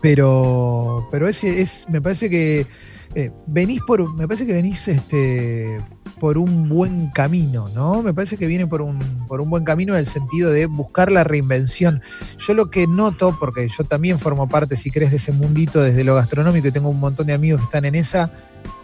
Pero, 0.00 1.08
pero 1.10 1.28
ese 1.28 1.62
es, 1.62 1.86
me 1.88 2.00
parece 2.00 2.28
que 2.28 2.66
eh, 3.14 3.30
venís 3.46 3.80
por, 3.86 4.14
me 4.14 4.26
parece 4.26 4.46
que 4.46 4.52
venís 4.52 4.86
este, 4.88 5.78
por 6.22 6.38
un 6.38 6.68
buen 6.68 7.08
camino, 7.08 7.68
¿no? 7.74 8.00
Me 8.00 8.14
parece 8.14 8.36
que 8.36 8.46
viene 8.46 8.68
por 8.68 8.80
un, 8.80 9.26
por 9.26 9.40
un 9.40 9.50
buen 9.50 9.64
camino 9.64 9.94
en 9.94 9.98
el 9.98 10.06
sentido 10.06 10.52
de 10.52 10.66
buscar 10.66 11.10
la 11.10 11.24
reinvención. 11.24 12.00
Yo 12.38 12.54
lo 12.54 12.70
que 12.70 12.86
noto, 12.86 13.36
porque 13.40 13.68
yo 13.76 13.82
también 13.82 14.20
formo 14.20 14.48
parte, 14.48 14.76
si 14.76 14.92
crees, 14.92 15.10
de 15.10 15.16
ese 15.16 15.32
mundito 15.32 15.82
desde 15.82 16.04
lo 16.04 16.14
gastronómico 16.14 16.68
y 16.68 16.70
tengo 16.70 16.90
un 16.90 17.00
montón 17.00 17.26
de 17.26 17.32
amigos 17.32 17.58
que 17.58 17.64
están 17.64 17.86
en 17.86 17.96
esa, 17.96 18.30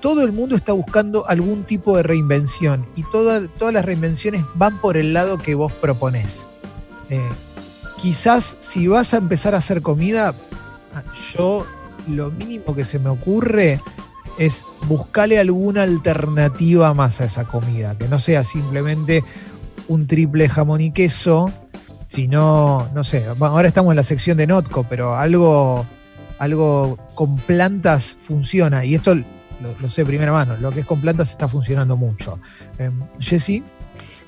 todo 0.00 0.24
el 0.24 0.32
mundo 0.32 0.56
está 0.56 0.72
buscando 0.72 1.28
algún 1.28 1.62
tipo 1.62 1.96
de 1.96 2.02
reinvención 2.02 2.84
y 2.96 3.04
todas 3.12 3.48
las 3.72 3.84
reinvenciones 3.84 4.42
van 4.56 4.80
por 4.80 4.96
el 4.96 5.12
lado 5.12 5.38
que 5.38 5.54
vos 5.54 5.72
proponés. 5.74 6.48
Eh, 7.08 7.22
quizás 8.02 8.56
si 8.58 8.88
vas 8.88 9.14
a 9.14 9.18
empezar 9.18 9.54
a 9.54 9.58
hacer 9.58 9.80
comida, 9.80 10.34
yo 11.36 11.64
lo 12.08 12.32
mínimo 12.32 12.74
que 12.74 12.84
se 12.84 12.98
me 12.98 13.10
ocurre 13.10 13.80
es 14.38 14.64
buscarle 14.86 15.38
alguna 15.38 15.82
alternativa 15.82 16.94
más 16.94 17.20
a 17.20 17.24
esa 17.24 17.44
comida, 17.44 17.98
que 17.98 18.08
no 18.08 18.18
sea 18.18 18.44
simplemente 18.44 19.24
un 19.88 20.06
triple 20.06 20.48
jamón 20.48 20.80
y 20.80 20.92
queso, 20.92 21.52
sino, 22.06 22.88
no 22.94 23.04
sé, 23.04 23.26
ahora 23.40 23.68
estamos 23.68 23.92
en 23.92 23.96
la 23.96 24.02
sección 24.02 24.38
de 24.38 24.46
Notco, 24.46 24.84
pero 24.88 25.16
algo, 25.16 25.86
algo 26.38 26.98
con 27.14 27.36
plantas 27.36 28.16
funciona. 28.20 28.84
Y 28.84 28.94
esto 28.94 29.14
lo, 29.14 29.90
sé 29.90 30.02
de 30.02 30.06
primera 30.06 30.32
mano, 30.32 30.56
lo 30.58 30.70
que 30.70 30.80
es 30.80 30.86
con 30.86 31.00
plantas 31.00 31.30
está 31.30 31.48
funcionando 31.48 31.96
mucho. 31.96 32.38
Eh, 32.78 32.90
Jessy. 33.18 33.64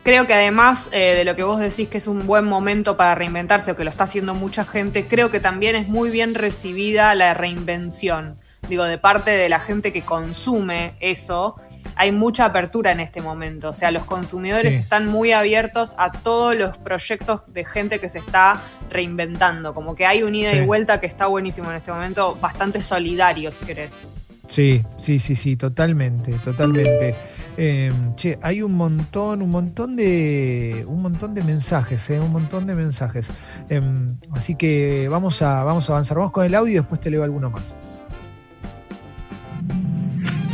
Creo 0.02 0.26
que 0.26 0.32
además 0.32 0.88
eh, 0.92 1.14
de 1.14 1.24
lo 1.24 1.36
que 1.36 1.42
vos 1.42 1.60
decís 1.60 1.88
que 1.88 1.98
es 1.98 2.06
un 2.06 2.26
buen 2.26 2.46
momento 2.46 2.96
para 2.96 3.14
reinventarse 3.14 3.72
o 3.72 3.76
que 3.76 3.84
lo 3.84 3.90
está 3.90 4.04
haciendo 4.04 4.34
mucha 4.34 4.64
gente, 4.64 5.06
creo 5.06 5.30
que 5.30 5.40
también 5.40 5.76
es 5.76 5.88
muy 5.88 6.10
bien 6.10 6.34
recibida 6.34 7.14
la 7.14 7.34
reinvención. 7.34 8.36
Digo, 8.68 8.84
de 8.84 8.98
parte 8.98 9.30
de 9.32 9.48
la 9.48 9.60
gente 9.60 9.92
que 9.92 10.02
consume 10.02 10.94
eso, 11.00 11.56
hay 11.96 12.12
mucha 12.12 12.46
apertura 12.46 12.92
en 12.92 13.00
este 13.00 13.20
momento. 13.20 13.70
O 13.70 13.74
sea, 13.74 13.90
los 13.90 14.04
consumidores 14.04 14.78
están 14.78 15.06
muy 15.06 15.32
abiertos 15.32 15.94
a 15.98 16.12
todos 16.12 16.56
los 16.56 16.78
proyectos 16.78 17.42
de 17.52 17.64
gente 17.64 17.98
que 17.98 18.08
se 18.08 18.18
está 18.18 18.60
reinventando. 18.90 19.74
Como 19.74 19.94
que 19.94 20.06
hay 20.06 20.22
un 20.22 20.34
ida 20.34 20.52
y 20.52 20.64
vuelta 20.64 21.00
que 21.00 21.06
está 21.06 21.26
buenísimo 21.26 21.70
en 21.70 21.76
este 21.76 21.92
momento, 21.92 22.36
bastante 22.40 22.80
solidario, 22.80 23.52
si 23.52 23.64
querés. 23.64 24.06
Sí, 24.48 24.84
sí, 24.96 25.20
sí, 25.20 25.36
sí, 25.36 25.56
totalmente, 25.56 26.32
totalmente. 26.38 27.14
Em, 27.56 28.16
che, 28.16 28.38
hay 28.42 28.62
un 28.62 28.72
montón, 28.72 29.42
un 29.42 29.50
montón 29.50 29.94
de, 29.94 30.84
un 30.88 31.02
montón 31.02 31.34
de 31.34 31.44
mensajes, 31.44 32.08
eh, 32.10 32.18
un 32.18 32.32
montón 32.32 32.66
de 32.66 32.74
mensajes. 32.74 33.28
Em, 33.68 34.16
así 34.32 34.54
que 34.54 35.08
vamos 35.08 35.42
a, 35.42 35.62
vamos 35.62 35.88
a 35.88 35.92
avanzar. 35.92 36.16
Vamos 36.16 36.32
con 36.32 36.44
el 36.44 36.54
audio 36.54 36.72
y 36.72 36.76
después 36.76 37.00
te 37.00 37.10
leo 37.10 37.22
alguno 37.22 37.50
más. 37.50 37.74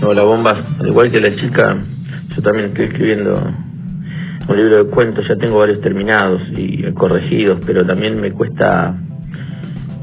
Hola, 0.09 0.23
bombas. 0.23 0.65
Al 0.79 0.87
igual 0.87 1.11
que 1.11 1.21
la 1.21 1.35
chica, 1.35 1.77
yo 2.33 2.41
también 2.41 2.67
estoy 2.67 2.85
escribiendo 2.85 3.33
un 4.49 4.57
libro 4.57 4.85
de 4.85 4.89
cuentos. 4.89 5.27
Ya 5.29 5.35
tengo 5.35 5.59
varios 5.59 5.81
terminados 5.81 6.43
y 6.57 6.81
corregidos, 6.93 7.59
pero 7.67 7.85
también 7.85 8.21
me 8.21 8.31
cuesta 8.31 8.95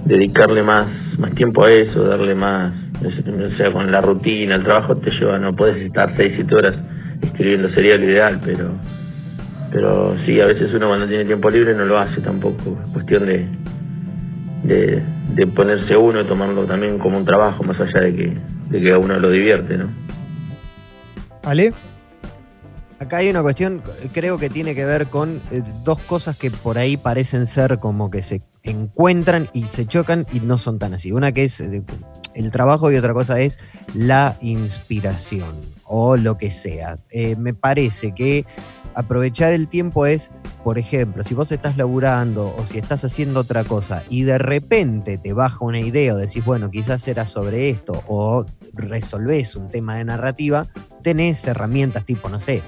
dedicarle 0.04 0.62
más, 0.62 0.88
más 1.18 1.34
tiempo 1.36 1.64
a 1.64 1.72
eso, 1.72 2.04
darle 2.04 2.36
más 2.36 2.74
o 3.02 3.56
sea, 3.56 3.72
con 3.72 3.90
la 3.90 4.02
rutina, 4.02 4.56
el 4.56 4.64
trabajo 4.64 4.98
te 4.98 5.10
lleva, 5.10 5.40
no 5.40 5.54
puedes 5.54 5.82
estar 5.82 6.12
6, 6.18 6.34
7 6.36 6.54
horas 6.54 6.76
escribiendo, 7.22 7.70
sería 7.70 7.98
lo 7.98 8.04
ideal, 8.04 8.42
pero 8.44 8.72
pero 9.72 10.18
sí, 10.26 10.40
a 10.42 10.46
veces 10.46 10.74
uno 10.74 10.90
cuando 10.90 11.08
tiene 11.08 11.24
tiempo 11.24 11.50
libre 11.50 11.74
no 11.74 11.86
lo 11.86 11.98
hace 11.98 12.20
tampoco, 12.20 12.78
es 12.84 12.92
cuestión 12.92 13.26
de, 13.26 13.48
de, 14.64 15.48
ponerse 15.48 15.96
uno 15.96 16.22
y 16.22 16.26
tomarlo 16.26 16.66
también 16.66 16.98
como 16.98 17.18
un 17.18 17.26
trabajo, 17.26 17.64
más 17.64 17.80
allá 17.80 18.02
de 18.02 18.16
que, 18.16 18.38
de 18.70 18.82
que 18.82 18.92
a 18.92 18.98
uno 18.98 19.20
lo 19.20 19.32
divierte, 19.32 19.78
¿no? 19.78 19.90
¿Ale? 21.44 21.74
Acá 23.00 23.18
hay 23.18 23.30
una 23.30 23.42
cuestión, 23.42 23.82
creo 24.14 24.38
que 24.38 24.50
tiene 24.50 24.76
que 24.76 24.86
ver 24.86 25.08
con 25.08 25.42
eh, 25.52 25.62
dos 25.84 26.00
cosas 26.00 26.38
que 26.38 26.50
por 26.52 26.78
ahí 26.78 26.96
parecen 26.96 27.48
ser 27.48 27.80
como 27.80 28.10
que 28.10 28.22
se 28.22 28.42
encuentran 28.64 29.50
y 29.52 29.66
se 29.66 29.86
chocan 29.86 30.26
y 30.32 30.40
no 30.40 30.58
son 30.58 30.80
tan 30.80 30.94
así. 30.94 31.12
Una 31.12 31.34
que 31.34 31.44
es 31.44 31.60
eh, 31.60 31.84
el 32.34 32.52
trabajo 32.52 32.92
y 32.92 32.96
otra 32.96 33.14
cosa 33.14 33.42
es 33.42 33.60
la 33.94 34.38
inspiración 34.40 35.54
o 35.84 36.16
lo 36.16 36.38
que 36.38 36.50
sea. 36.50 36.96
Eh, 37.10 37.36
me 37.36 37.54
parece 37.54 38.14
que 38.16 38.46
aprovechar 38.96 39.54
el 39.54 39.68
tiempo 39.68 40.06
es, 40.06 40.32
por 40.64 40.78
ejemplo, 40.78 41.24
si 41.24 41.34
vos 41.34 41.52
estás 41.52 41.78
laburando 41.78 42.56
o 42.58 42.66
si 42.66 42.78
estás 42.78 43.04
haciendo 43.04 43.42
otra 43.42 43.64
cosa 43.64 44.04
y 44.10 44.24
de 44.24 44.38
repente 44.38 45.18
te 45.18 45.34
baja 45.34 45.66
una 45.66 45.80
idea 45.80 46.14
o 46.14 46.18
decís, 46.18 46.44
bueno, 46.44 46.70
quizás 46.72 47.08
era 47.08 47.26
sobre 47.26 47.70
esto 47.70 48.04
o 48.08 48.46
resolvés 48.74 49.56
un 49.56 49.70
tema 49.70 49.96
de 49.96 50.06
narrativa, 50.06 50.68
tenés 51.02 51.46
herramientas 51.46 52.06
tipo, 52.06 52.30
no 52.30 52.40
sé, 52.40 52.64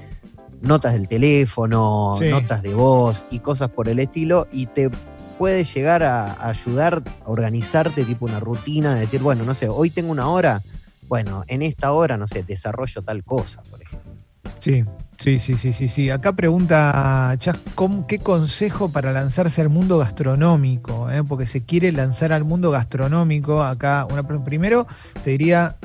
notas 0.60 0.92
del 0.92 1.08
teléfono, 1.08 2.18
notas 2.20 2.62
de 2.62 2.74
voz 2.74 3.24
y 3.30 3.40
cosas 3.40 3.70
por 3.70 3.88
el 3.88 3.98
estilo 3.98 4.46
y 4.50 4.66
te 4.66 4.90
puede 5.38 5.64
llegar 5.64 6.02
a, 6.02 6.48
ayudar 6.48 7.02
a 7.24 7.30
organizarte 7.30 8.04
tipo 8.04 8.24
una 8.24 8.40
rutina, 8.40 8.94
de 8.94 9.00
decir, 9.00 9.20
bueno, 9.20 9.44
no 9.44 9.54
sé, 9.54 9.68
hoy 9.68 9.90
tengo 9.90 10.10
una 10.10 10.28
hora, 10.28 10.62
bueno, 11.08 11.44
en 11.46 11.62
esta 11.62 11.92
hora, 11.92 12.16
no 12.16 12.26
sé, 12.26 12.42
desarrollo 12.42 13.02
tal 13.02 13.22
cosa, 13.24 13.62
por 13.70 13.82
ejemplo. 13.82 14.12
Sí, 14.58 14.84
sí, 15.18 15.38
sí, 15.38 15.56
sí, 15.56 15.72
sí, 15.72 15.88
sí. 15.88 16.10
Acá 16.10 16.32
pregunta 16.32 17.34
Chas, 17.38 17.56
¿qué 18.08 18.18
consejo 18.18 18.90
para 18.90 19.12
lanzarse 19.12 19.60
al 19.60 19.68
mundo 19.68 19.98
gastronómico? 19.98 21.10
Eh? 21.10 21.22
Porque 21.24 21.46
se 21.46 21.62
quiere 21.62 21.92
lanzar 21.92 22.32
al 22.32 22.44
mundo 22.44 22.70
gastronómico. 22.70 23.62
Acá, 23.62 24.06
una, 24.10 24.22
primero 24.44 24.86
te 25.24 25.30
diría, 25.30 25.76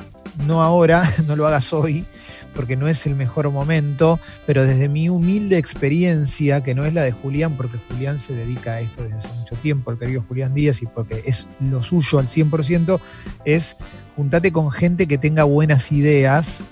no 0.46 0.62
ahora, 0.62 1.08
no 1.26 1.36
lo 1.36 1.46
hagas 1.46 1.72
hoy, 1.72 2.06
porque 2.54 2.76
no 2.76 2.88
es 2.88 3.06
el 3.06 3.14
mejor 3.14 3.50
momento, 3.50 4.18
pero 4.46 4.64
desde 4.64 4.88
mi 4.88 5.08
humilde 5.08 5.58
experiencia, 5.58 6.62
que 6.62 6.74
no 6.74 6.84
es 6.84 6.94
la 6.94 7.02
de 7.02 7.12
Julián, 7.12 7.56
porque 7.56 7.78
Julián 7.88 8.18
se 8.18 8.34
dedica 8.34 8.72
a 8.72 8.80
esto 8.80 9.02
desde 9.02 9.18
hace 9.18 9.28
mucho 9.38 9.56
tiempo, 9.56 9.90
el 9.90 9.98
querido 9.98 10.24
Julián 10.26 10.54
Díaz, 10.54 10.82
y 10.82 10.86
porque 10.86 11.22
es 11.26 11.48
lo 11.60 11.82
suyo 11.82 12.18
al 12.18 12.26
100%, 12.26 13.00
es 13.44 13.76
juntate 14.16 14.52
con 14.52 14.70
gente 14.70 15.06
que 15.06 15.18
tenga 15.18 15.44
buenas 15.44 15.92
ideas, 15.92 16.62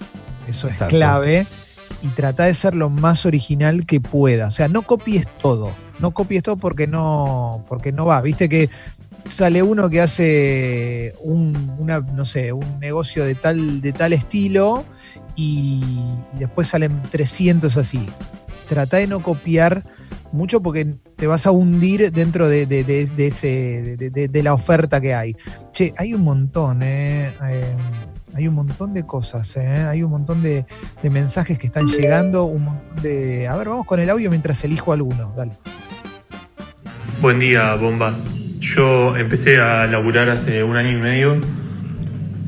eso 0.46 0.68
es 0.68 0.82
clave, 0.88 1.46
y 2.02 2.08
trata 2.08 2.44
de 2.44 2.54
ser 2.54 2.74
lo 2.74 2.90
más 2.90 3.26
original 3.26 3.86
que 3.86 4.00
pueda. 4.00 4.48
O 4.48 4.50
sea, 4.50 4.68
no 4.68 4.82
copies 4.82 5.26
todo. 5.42 5.74
No 5.98 6.12
copies 6.12 6.42
todo 6.42 6.56
porque 6.56 6.86
no, 6.86 7.64
porque 7.68 7.92
no 7.92 8.06
va. 8.06 8.20
Viste 8.22 8.48
que 8.48 8.70
sale 9.24 9.62
uno 9.62 9.90
que 9.90 10.00
hace 10.00 11.14
un, 11.20 11.76
no 12.14 12.24
sé, 12.24 12.52
un 12.52 12.80
negocio 12.80 13.24
de 13.24 13.34
tal, 13.34 13.80
de 13.80 13.92
tal 13.92 14.12
estilo 14.12 14.84
y, 15.36 15.82
después 16.38 16.68
salen 16.68 17.02
300 17.10 17.76
así. 17.76 18.06
Trata 18.68 18.98
de 18.98 19.06
no 19.06 19.22
copiar 19.22 19.82
mucho 20.32 20.62
porque 20.62 20.96
te 21.16 21.26
vas 21.26 21.46
a 21.46 21.50
hundir 21.50 22.12
dentro 22.12 22.48
de, 22.48 22.62
ese, 23.18 23.96
de, 23.96 24.42
la 24.42 24.54
oferta 24.54 25.00
que 25.00 25.14
hay. 25.14 25.36
Che, 25.72 25.92
hay 25.96 26.14
un 26.14 26.22
montón, 26.22 26.82
¿eh? 26.82 27.32
eh 27.42 27.76
hay 28.34 28.48
un 28.48 28.54
montón 28.54 28.94
de 28.94 29.04
cosas, 29.04 29.56
¿eh? 29.56 29.84
hay 29.88 30.02
un 30.02 30.10
montón 30.10 30.42
de, 30.42 30.64
mensajes 31.10 31.58
que 31.58 31.66
están 31.66 31.86
llegando, 31.86 32.44
un 32.44 32.64
montón 32.64 33.02
de... 33.02 33.48
A 33.48 33.56
ver, 33.56 33.68
vamos 33.68 33.86
con 33.86 34.00
el 34.00 34.08
audio 34.10 34.30
mientras 34.30 34.62
elijo 34.64 34.92
alguno, 34.92 35.32
dale. 35.36 35.52
Buen 37.20 37.38
día, 37.38 37.74
bombas. 37.74 38.16
Yo 38.60 39.16
empecé 39.16 39.58
a 39.58 39.86
laburar 39.86 40.30
hace 40.30 40.62
un 40.62 40.76
año 40.76 40.98
y 40.98 41.00
medio 41.00 41.40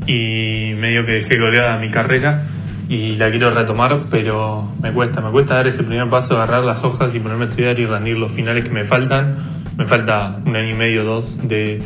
y 0.06 0.74
medio 0.78 1.06
que 1.06 1.12
dejé 1.12 1.38
colgada 1.38 1.78
mi 1.78 1.90
carrera 1.90 2.44
y 2.88 3.16
la 3.16 3.30
quiero 3.30 3.52
retomar, 3.52 3.98
pero 4.10 4.70
me 4.80 4.92
cuesta, 4.92 5.20
me 5.20 5.30
cuesta 5.30 5.54
dar 5.54 5.66
ese 5.66 5.82
primer 5.82 6.08
paso, 6.10 6.34
agarrar 6.34 6.64
las 6.64 6.82
hojas 6.84 7.14
y 7.14 7.20
ponerme 7.20 7.46
a 7.46 7.48
estudiar 7.48 7.78
y 7.78 7.86
rendir 7.86 8.16
los 8.16 8.32
finales 8.32 8.64
que 8.64 8.70
me 8.70 8.84
faltan. 8.84 9.62
Me 9.76 9.86
falta 9.86 10.40
un 10.44 10.54
año 10.54 10.74
y 10.74 10.78
medio, 10.78 11.04
dos 11.04 11.48
de 11.48 11.80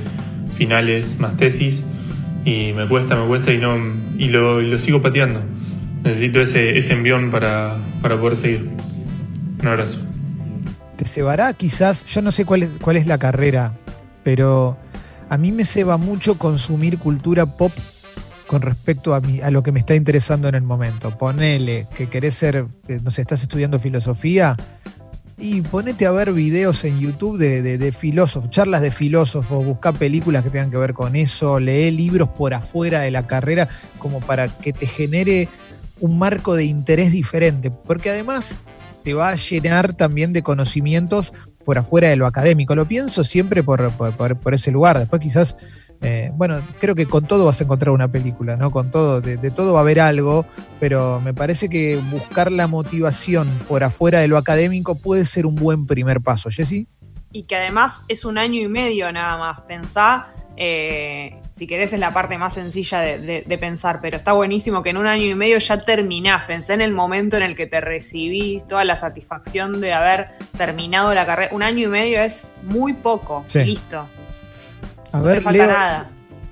finales 0.56 1.18
más 1.18 1.36
tesis 1.36 1.82
y 2.46 2.72
me 2.72 2.88
cuesta, 2.88 3.16
me 3.16 3.26
cuesta 3.26 3.52
y 3.52 3.58
no 3.58 3.76
y 4.16 4.28
lo, 4.28 4.62
lo 4.62 4.78
sigo 4.78 5.02
pateando. 5.02 5.42
Necesito 6.04 6.40
ese, 6.40 6.78
ese 6.78 6.92
envión 6.92 7.32
para, 7.32 7.76
para 8.00 8.18
poder 8.18 8.40
seguir. 8.40 8.70
Un 9.60 9.66
abrazo. 9.66 10.00
Te 10.96 11.04
cebará 11.04 11.52
quizás, 11.54 12.04
yo 12.04 12.22
no 12.22 12.30
sé 12.30 12.44
cuál 12.44 12.62
es, 12.62 12.70
cuál 12.80 12.96
es 12.96 13.08
la 13.08 13.18
carrera, 13.18 13.74
pero 14.22 14.78
a 15.28 15.36
mí 15.36 15.50
me 15.50 15.64
ceba 15.64 15.96
mucho 15.96 16.38
consumir 16.38 16.98
cultura 16.98 17.46
pop 17.46 17.72
con 18.46 18.62
respecto 18.62 19.12
a, 19.12 19.20
a 19.42 19.50
lo 19.50 19.64
que 19.64 19.72
me 19.72 19.80
está 19.80 19.96
interesando 19.96 20.48
en 20.48 20.54
el 20.54 20.62
momento. 20.62 21.10
Ponele 21.18 21.88
que 21.96 22.08
querés 22.08 22.36
ser, 22.36 22.64
no 23.02 23.10
sé, 23.10 23.22
estás 23.22 23.42
estudiando 23.42 23.80
filosofía 23.80 24.56
y 25.38 25.60
ponete 25.60 26.06
a 26.06 26.10
ver 26.10 26.32
videos 26.32 26.84
en 26.84 26.98
YouTube 26.98 27.38
de, 27.38 27.92
filósofos, 27.92 28.50
charlas 28.50 28.80
de 28.80 28.90
filósofos, 28.90 29.64
busca 29.64 29.92
películas 29.92 30.42
que 30.42 30.50
tengan 30.50 30.70
que 30.70 30.78
ver 30.78 30.94
con 30.94 31.14
eso, 31.14 31.60
lee 31.60 31.90
libros 31.90 32.28
por 32.28 32.54
afuera 32.54 33.00
de 33.00 33.10
la 33.10 33.26
carrera 33.26 33.68
como 33.98 34.20
para 34.20 34.48
que 34.48 34.72
te 34.72 34.86
genere 34.86 35.48
un 36.00 36.18
marco 36.18 36.54
de 36.54 36.64
interés 36.64 37.12
diferente, 37.12 37.70
porque 37.70 38.10
además 38.10 38.60
te 39.04 39.14
va 39.14 39.30
a 39.30 39.36
llenar 39.36 39.94
también 39.94 40.32
de 40.32 40.42
conocimientos 40.42 41.32
por 41.64 41.78
afuera 41.78 42.08
de 42.08 42.16
lo 42.16 42.26
académico. 42.26 42.74
Lo 42.74 42.86
pienso 42.86 43.24
siempre 43.24 43.62
por, 43.62 43.90
por 43.92 44.54
ese 44.54 44.70
lugar. 44.70 44.98
Después 44.98 45.20
quizás 45.20 45.56
eh, 46.02 46.30
bueno, 46.34 46.60
creo 46.80 46.94
que 46.94 47.06
con 47.06 47.26
todo 47.26 47.46
vas 47.46 47.60
a 47.60 47.64
encontrar 47.64 47.92
una 47.92 48.08
película, 48.08 48.56
¿no? 48.56 48.70
Con 48.70 48.90
todo, 48.90 49.20
de, 49.20 49.50
todo 49.50 49.72
va 49.72 49.80
a 49.80 49.82
haber 49.82 50.00
algo, 50.00 50.44
pero 50.78 51.20
me 51.20 51.34
parece 51.34 51.68
que 51.68 51.96
buscar 52.10 52.52
la 52.52 52.66
motivación 52.66 53.48
por 53.68 53.84
afuera 53.84 54.20
de 54.20 54.28
lo 54.28 54.36
académico 54.36 54.96
puede 54.96 55.24
ser 55.24 55.46
un 55.46 55.54
buen 55.54 55.86
primer 55.86 56.20
paso, 56.20 56.50
Jessy. 56.50 56.86
Y 57.32 57.44
que 57.44 57.56
además 57.56 58.04
es 58.08 58.24
un 58.24 58.38
año 58.38 58.60
y 58.60 58.68
medio 58.68 59.10
nada 59.12 59.36
más. 59.36 59.62
Pensá, 59.62 60.28
eh, 60.56 61.38
si 61.50 61.66
querés 61.66 61.92
es 61.92 62.00
la 62.00 62.12
parte 62.12 62.38
más 62.38 62.54
sencilla 62.54 63.00
de, 63.00 63.58
pensar, 63.58 64.00
pero 64.00 64.16
está 64.16 64.32
buenísimo 64.32 64.82
que 64.82 64.90
en 64.90 64.96
un 64.96 65.06
año 65.06 65.24
y 65.24 65.34
medio 65.34 65.58
ya 65.58 65.78
terminás. 65.84 66.44
Pensé 66.44 66.74
en 66.74 66.80
el 66.80 66.92
momento 66.92 67.36
en 67.36 67.42
el 67.42 67.54
que 67.54 67.66
te 67.66 67.80
recibí, 67.80 68.62
toda 68.68 68.84
la 68.84 68.96
satisfacción 68.96 69.80
de 69.80 69.92
haber 69.92 70.28
terminado 70.56 71.12
la 71.14 71.26
carrera. 71.26 71.54
Un 71.54 71.62
año 71.62 71.84
y 71.84 71.88
medio 71.88 72.20
es 72.20 72.54
muy 72.62 72.92
poco. 72.92 73.44
Listo. 73.54 74.08
A 75.16 75.22
ver, 75.22 75.44
Leo, 75.52 75.70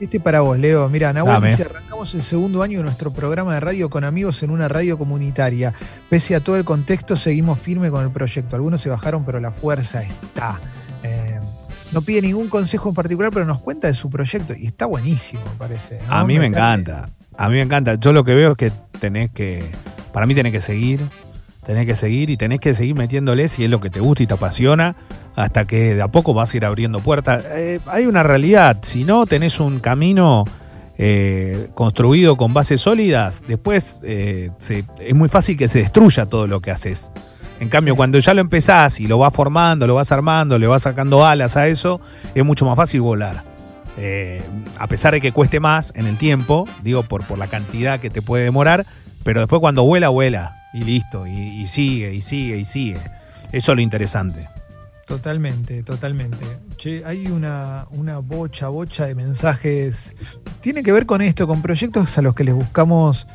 Este 0.00 0.20
para 0.20 0.40
vos, 0.40 0.58
Leo. 0.58 0.88
Mira, 0.88 1.12
Nahuel 1.12 1.42
dice, 1.42 1.64
arrancamos 1.64 2.14
el 2.14 2.22
segundo 2.22 2.62
año 2.62 2.78
de 2.78 2.84
nuestro 2.84 3.12
programa 3.12 3.54
de 3.54 3.60
radio 3.60 3.90
con 3.90 4.04
amigos 4.04 4.42
en 4.42 4.50
una 4.50 4.68
radio 4.68 4.98
comunitaria. 4.98 5.72
Pese 6.08 6.34
a 6.34 6.40
todo 6.40 6.56
el 6.56 6.64
contexto, 6.64 7.16
seguimos 7.16 7.58
firme 7.58 7.90
con 7.90 8.04
el 8.04 8.10
proyecto. 8.10 8.56
Algunos 8.56 8.80
se 8.80 8.88
bajaron, 8.88 9.24
pero 9.24 9.40
la 9.40 9.52
fuerza 9.52 10.02
está. 10.02 10.60
Eh, 11.02 11.38
no 11.92 12.02
pide 12.02 12.22
ningún 12.22 12.48
consejo 12.48 12.88
en 12.88 12.94
particular, 12.94 13.30
pero 13.32 13.44
nos 13.44 13.60
cuenta 13.60 13.86
de 13.86 13.94
su 13.94 14.10
proyecto 14.10 14.54
y 14.58 14.66
está 14.66 14.86
buenísimo, 14.86 15.42
me 15.44 15.58
parece. 15.58 16.00
A 16.08 16.24
mí 16.24 16.38
me, 16.38 16.46
encanta. 16.46 17.08
A 17.36 17.48
mí 17.48 17.54
me 17.54 17.62
encanta. 17.62 17.94
Yo 17.94 18.12
lo 18.12 18.24
que 18.24 18.34
veo 18.34 18.52
es 18.52 18.56
que 18.56 18.72
tenés 18.98 19.30
que, 19.30 19.70
para 20.12 20.26
mí 20.26 20.34
tenés 20.34 20.52
que 20.52 20.60
seguir, 20.60 21.08
tenés 21.64 21.86
que 21.86 21.94
seguir 21.94 22.30
y 22.30 22.36
tenés 22.36 22.60
que 22.60 22.74
seguir 22.74 22.94
metiéndole 22.94 23.48
si 23.48 23.64
es 23.64 23.70
lo 23.70 23.80
que 23.80 23.90
te 23.90 24.00
gusta 24.00 24.22
y 24.22 24.26
te 24.26 24.34
apasiona, 24.34 24.96
hasta 25.34 25.64
que 25.64 25.94
de 25.94 26.02
a 26.02 26.08
poco 26.08 26.34
vas 26.34 26.52
a 26.52 26.56
ir 26.56 26.64
abriendo 26.64 27.00
puertas. 27.00 27.44
Eh, 27.52 27.80
hay 27.86 28.06
una 28.06 28.22
realidad, 28.22 28.78
si 28.82 29.04
no 29.04 29.26
tenés 29.26 29.60
un 29.60 29.80
camino 29.80 30.44
eh, 30.98 31.68
construido 31.74 32.36
con 32.36 32.54
bases 32.54 32.80
sólidas, 32.80 33.42
después 33.48 33.98
eh, 34.02 34.50
es 35.00 35.14
muy 35.14 35.28
fácil 35.28 35.56
que 35.56 35.68
se 35.68 35.80
destruya 35.80 36.26
todo 36.26 36.46
lo 36.46 36.60
que 36.60 36.70
haces. 36.70 37.10
En 37.60 37.68
cambio, 37.68 37.96
cuando 37.96 38.18
ya 38.18 38.34
lo 38.34 38.40
empezás 38.40 39.00
y 39.00 39.06
lo 39.06 39.18
vas 39.18 39.32
formando, 39.32 39.86
lo 39.86 39.94
vas 39.94 40.12
armando, 40.12 40.58
le 40.58 40.66
vas 40.66 40.82
sacando 40.82 41.24
alas 41.24 41.56
a 41.56 41.68
eso, 41.68 42.00
es 42.34 42.44
mucho 42.44 42.66
más 42.66 42.76
fácil 42.76 43.00
volar. 43.00 43.44
a 44.78 44.86
pesar 44.88 45.14
de 45.14 45.20
que 45.20 45.32
cueste 45.32 45.60
más 45.60 45.92
en 45.96 46.06
el 46.06 46.18
tiempo, 46.18 46.68
digo 46.82 47.04
por, 47.04 47.24
por 47.24 47.38
la 47.38 47.46
cantidad 47.46 48.00
que 48.00 48.10
te 48.10 48.22
puede 48.22 48.42
demorar, 48.42 48.86
pero 49.24 49.40
después 49.40 49.60
cuando 49.60 49.84
vuela, 49.84 50.10
vuela 50.10 50.54
y 50.74 50.84
listo, 50.84 51.26
y, 51.26 51.66
sigue, 51.66 52.14
y 52.14 52.20
sigue, 52.20 52.58
y 52.58 52.64
sigue. 52.64 53.00
Eso 53.52 53.72
es 53.72 53.76
lo 53.76 53.80
interesante. 53.80 54.48
Totalmente, 55.06 55.82
totalmente. 55.82 56.44
Che, 56.76 57.04
hay 57.04 57.26
una, 57.26 57.86
una 57.90 58.18
bocha, 58.18 58.68
bocha 58.68 59.06
de 59.06 59.14
mensajes. 59.14 60.14
Tiene 60.60 60.82
que 60.82 60.92
ver 60.92 61.06
con 61.06 61.22
esto, 61.22 61.46
con 61.46 61.62
proyectos 61.62 62.16
a 62.18 62.22
los 62.22 62.34
que 62.34 62.44
les 62.44 62.54
buscamos 62.54 63.26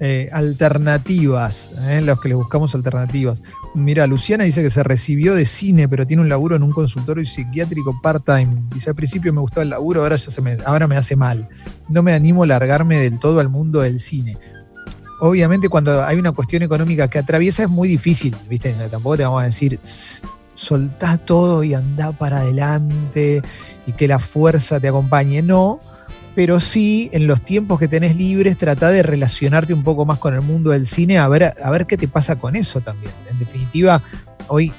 eh, 0.00 0.28
alternativas, 0.32 1.72
eh, 1.80 2.00
los 2.02 2.20
que 2.20 2.28
les 2.28 2.36
buscamos 2.36 2.74
alternativas. 2.74 3.42
Mira, 3.74 4.06
Luciana 4.06 4.44
dice 4.44 4.62
que 4.62 4.70
se 4.70 4.82
recibió 4.82 5.34
de 5.34 5.46
cine, 5.46 5.88
pero 5.88 6.06
tiene 6.06 6.22
un 6.22 6.28
laburo 6.28 6.56
en 6.56 6.62
un 6.62 6.72
consultorio 6.72 7.26
psiquiátrico 7.26 8.00
part-time. 8.02 8.62
Dice, 8.72 8.90
al 8.90 8.96
principio 8.96 9.32
me 9.32 9.40
gustaba 9.40 9.62
el 9.62 9.70
laburo, 9.70 10.02
ahora, 10.02 10.16
ya 10.16 10.30
se 10.30 10.40
me, 10.40 10.56
ahora 10.64 10.86
me 10.86 10.96
hace 10.96 11.16
mal. 11.16 11.48
No 11.88 12.02
me 12.02 12.12
animo 12.12 12.44
a 12.44 12.46
largarme 12.46 12.98
del 12.98 13.18
todo 13.18 13.40
al 13.40 13.48
mundo 13.48 13.80
del 13.80 13.98
cine 13.98 14.38
obviamente 15.20 15.68
cuando 15.68 16.04
hay 16.04 16.18
una 16.18 16.32
cuestión 16.32 16.62
económica 16.62 17.08
que 17.08 17.18
atraviesa 17.18 17.64
es 17.64 17.68
muy 17.68 17.88
difícil, 17.88 18.36
¿viste? 18.48 18.72
Tampoco 18.90 19.16
te 19.16 19.24
vamos 19.24 19.42
a 19.42 19.46
decir, 19.46 19.78
soltá 20.54 21.18
todo 21.18 21.64
y 21.64 21.74
andá 21.74 22.12
para 22.12 22.38
adelante 22.38 23.42
y 23.86 23.92
que 23.92 24.08
la 24.08 24.18
fuerza 24.18 24.80
te 24.80 24.88
acompañe. 24.88 25.42
No, 25.42 25.80
pero 26.34 26.60
sí 26.60 27.10
en 27.12 27.26
los 27.26 27.42
tiempos 27.42 27.78
que 27.78 27.88
tenés 27.88 28.16
libres 28.16 28.56
trata 28.56 28.90
de 28.90 29.02
relacionarte 29.02 29.72
un 29.74 29.82
poco 29.82 30.04
más 30.04 30.18
con 30.18 30.34
el 30.34 30.40
mundo 30.40 30.70
del 30.70 30.86
cine, 30.86 31.18
a 31.18 31.28
ver, 31.28 31.54
a 31.62 31.70
ver 31.70 31.86
qué 31.86 31.96
te 31.96 32.08
pasa 32.08 32.36
con 32.36 32.56
eso 32.56 32.80
también. 32.80 33.12
En 33.30 33.38
definitiva, 33.38 34.02
hoy 34.48 34.72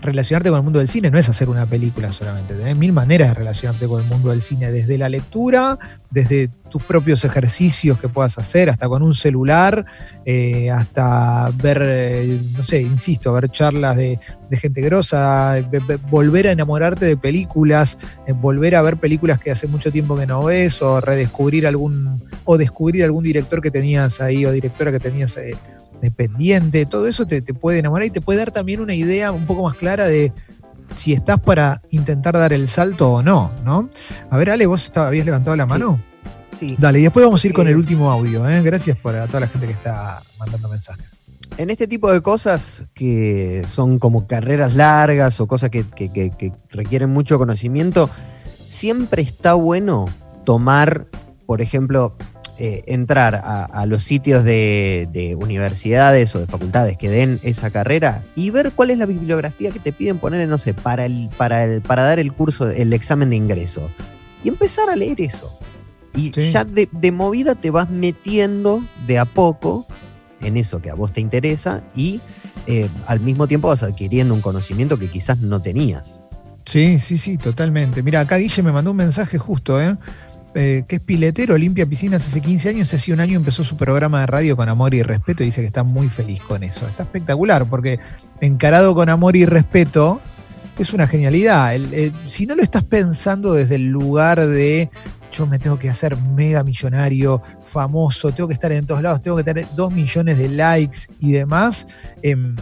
relacionarte 0.00 0.50
con 0.50 0.58
el 0.58 0.64
mundo 0.64 0.78
del 0.78 0.88
cine 0.88 1.10
no 1.10 1.18
es 1.18 1.28
hacer 1.28 1.48
una 1.48 1.66
película 1.66 2.12
solamente, 2.12 2.54
tenés 2.54 2.76
mil 2.76 2.92
maneras 2.92 3.28
de 3.28 3.34
relacionarte 3.34 3.86
con 3.86 4.02
el 4.02 4.08
mundo 4.08 4.30
del 4.30 4.42
cine, 4.42 4.70
desde 4.70 4.98
la 4.98 5.08
lectura, 5.08 5.78
desde 6.10 6.48
tus 6.70 6.82
propios 6.82 7.24
ejercicios 7.24 7.98
que 7.98 8.08
puedas 8.08 8.38
hacer, 8.38 8.68
hasta 8.68 8.88
con 8.88 9.02
un 9.02 9.14
celular, 9.14 9.84
eh, 10.24 10.70
hasta 10.70 11.50
ver, 11.50 11.80
eh, 11.82 12.40
no 12.52 12.62
sé, 12.62 12.82
insisto, 12.82 13.32
ver 13.32 13.48
charlas 13.48 13.96
de, 13.96 14.18
gente 14.52 14.80
grosa, 14.80 15.56
volver 16.10 16.46
a 16.46 16.52
enamorarte 16.52 17.04
de 17.04 17.16
películas, 17.16 17.98
eh, 18.26 18.32
volver 18.32 18.76
a 18.76 18.82
ver 18.82 18.96
películas 18.96 19.38
que 19.40 19.50
hace 19.50 19.66
mucho 19.66 19.90
tiempo 19.90 20.16
que 20.16 20.26
no 20.26 20.44
ves, 20.44 20.80
o 20.82 21.00
redescubrir 21.00 21.66
algún, 21.66 22.22
o 22.44 22.56
descubrir 22.56 23.04
algún 23.04 23.24
director 23.24 23.60
que 23.60 23.70
tenías 23.70 24.20
ahí, 24.20 24.46
o 24.46 24.52
directora 24.52 24.92
que 24.92 25.00
tenías 25.00 25.36
dependiente, 26.00 26.86
todo 26.86 27.06
eso 27.06 27.26
te, 27.26 27.42
puede 27.42 27.78
enamorar 27.78 28.06
y 28.06 28.10
te 28.10 28.20
puede 28.20 28.38
dar 28.38 28.50
también 28.50 28.80
una 28.80 28.94
idea 28.94 29.32
un 29.32 29.46
poco 29.46 29.64
más 29.64 29.74
clara 29.74 30.06
de 30.06 30.32
si 30.94 31.12
estás 31.12 31.38
para 31.38 31.82
intentar 31.90 32.34
dar 32.34 32.52
el 32.52 32.68
salto 32.68 33.12
o 33.12 33.22
no, 33.22 33.50
¿no? 33.64 33.88
A 34.30 34.36
ver, 34.36 34.50
Ale, 34.50 34.66
¿vos 34.66 34.90
habías 34.96 35.26
levantado 35.26 35.56
la 35.56 35.66
mano? 35.66 36.00
Sí. 36.58 36.76
Dale, 36.78 37.00
y 37.00 37.02
después 37.02 37.24
vamos 37.24 37.44
a 37.44 37.46
ir 37.46 37.52
con 37.52 37.68
el 37.68 37.76
último 37.76 38.10
audio. 38.10 38.48
¿eh? 38.48 38.62
Gracias 38.62 38.96
por 38.96 39.14
a 39.14 39.26
toda 39.26 39.40
la 39.40 39.48
gente 39.48 39.66
que 39.66 39.74
está 39.74 40.22
mandando 40.38 40.68
mensajes. 40.68 41.16
En 41.58 41.70
este 41.70 41.86
tipo 41.86 42.10
de 42.10 42.22
cosas 42.22 42.84
que 42.94 43.64
son 43.66 43.98
como 43.98 44.26
carreras 44.26 44.74
largas 44.74 45.40
o 45.40 45.46
cosas 45.46 45.70
que 45.70 45.84
requieren 46.70 47.10
mucho 47.10 47.38
conocimiento, 47.38 48.08
siempre 48.66 49.22
está 49.22 49.54
bueno 49.54 50.06
tomar, 50.44 51.06
por 51.46 51.60
ejemplo, 51.60 52.16
eh, 52.58 52.84
entrar 52.86 53.34
a, 53.44 53.84
los 53.86 54.02
sitios 54.02 54.42
de, 54.42 55.36
universidades 55.38 56.34
o 56.34 56.40
de 56.40 56.46
facultades 56.46 56.96
que 56.96 57.10
den 57.10 57.38
esa 57.42 57.70
carrera 57.70 58.24
y 58.34 58.50
ver 58.50 58.72
cuál 58.72 58.90
es 58.90 58.98
la 58.98 59.04
bibliografía 59.04 59.70
que 59.70 59.78
te 59.78 59.92
piden 59.92 60.18
poner, 60.18 60.48
no 60.48 60.56
sé, 60.56 60.72
para, 60.72 61.04
el, 61.04 61.28
para, 61.36 61.64
el, 61.64 61.82
para 61.82 62.02
dar 62.02 62.18
el 62.18 62.32
curso, 62.32 62.70
el 62.70 62.94
examen 62.94 63.28
de 63.28 63.36
ingreso. 63.36 63.90
Y 64.42 64.48
empezar 64.48 64.88
a 64.88 64.96
leer 64.96 65.20
eso. 65.20 65.52
Y 66.14 66.30
ya 66.30 66.64
de, 66.64 67.12
movida 67.12 67.54
te 67.54 67.70
vas 67.70 67.90
metiendo 67.90 68.82
de 69.06 69.18
a 69.18 69.26
poco 69.26 69.86
en 70.40 70.56
eso 70.56 70.80
que 70.80 70.88
a 70.88 70.94
vos 70.94 71.12
te 71.12 71.20
interesa 71.20 71.82
y 71.94 72.22
eh, 72.66 72.88
al 73.06 73.20
mismo 73.20 73.46
tiempo 73.46 73.68
vas 73.68 73.82
adquiriendo 73.82 74.32
un 74.32 74.40
conocimiento 74.40 74.98
que 74.98 75.10
quizás 75.10 75.38
no 75.40 75.60
tenías. 75.60 76.20
Sí, 76.64 76.98
sí, 76.98 77.16
sí, 77.16 77.38
totalmente. 77.38 78.02
Mira, 78.02 78.20
acá 78.20 78.38
Guille 78.38 78.62
me 78.62 78.72
mandó 78.72 78.90
un 78.90 78.96
mensaje 78.96 79.38
justo, 79.38 79.80
¿eh? 79.80 79.96
Eh, 80.58 80.84
que 80.88 80.96
es 80.96 81.02
piletero, 81.02 81.58
limpia 81.58 81.84
piscinas 81.84 82.26
hace 82.26 82.40
15 82.40 82.70
años, 82.70 82.94
hace 82.94 83.12
un 83.12 83.20
año 83.20 83.36
empezó 83.36 83.62
su 83.62 83.76
programa 83.76 84.20
de 84.20 84.26
radio 84.26 84.56
con 84.56 84.70
amor 84.70 84.94
y 84.94 85.02
respeto 85.02 85.42
y 85.42 85.46
dice 85.46 85.60
que 85.60 85.66
está 85.66 85.82
muy 85.82 86.08
feliz 86.08 86.40
con 86.40 86.62
eso. 86.62 86.88
Está 86.88 87.02
espectacular 87.02 87.66
porque 87.66 87.98
encarado 88.40 88.94
con 88.94 89.10
amor 89.10 89.36
y 89.36 89.44
respeto 89.44 90.18
es 90.78 90.94
una 90.94 91.06
genialidad. 91.06 91.76
si 92.26 92.46
no 92.46 92.54
lo 92.54 92.62
estás 92.62 92.84
pensando 92.84 93.52
desde 93.52 93.74
el 93.74 93.88
lugar 93.88 94.40
de 94.40 94.88
yo 95.30 95.46
me 95.46 95.58
tengo 95.58 95.78
que 95.78 95.90
hacer 95.90 96.16
mega 96.16 96.64
millonario, 96.64 97.42
famoso, 97.62 98.32
tengo 98.32 98.48
que 98.48 98.54
estar 98.54 98.72
en 98.72 98.86
todos 98.86 99.02
lados, 99.02 99.20
tengo 99.20 99.36
que 99.36 99.44
tener 99.44 99.66
dos 99.76 99.92
millones 99.92 100.38
de 100.38 100.48
likes 100.48 101.00
y 101.20 101.32
demás, 101.32 101.86
em, 102.22 102.56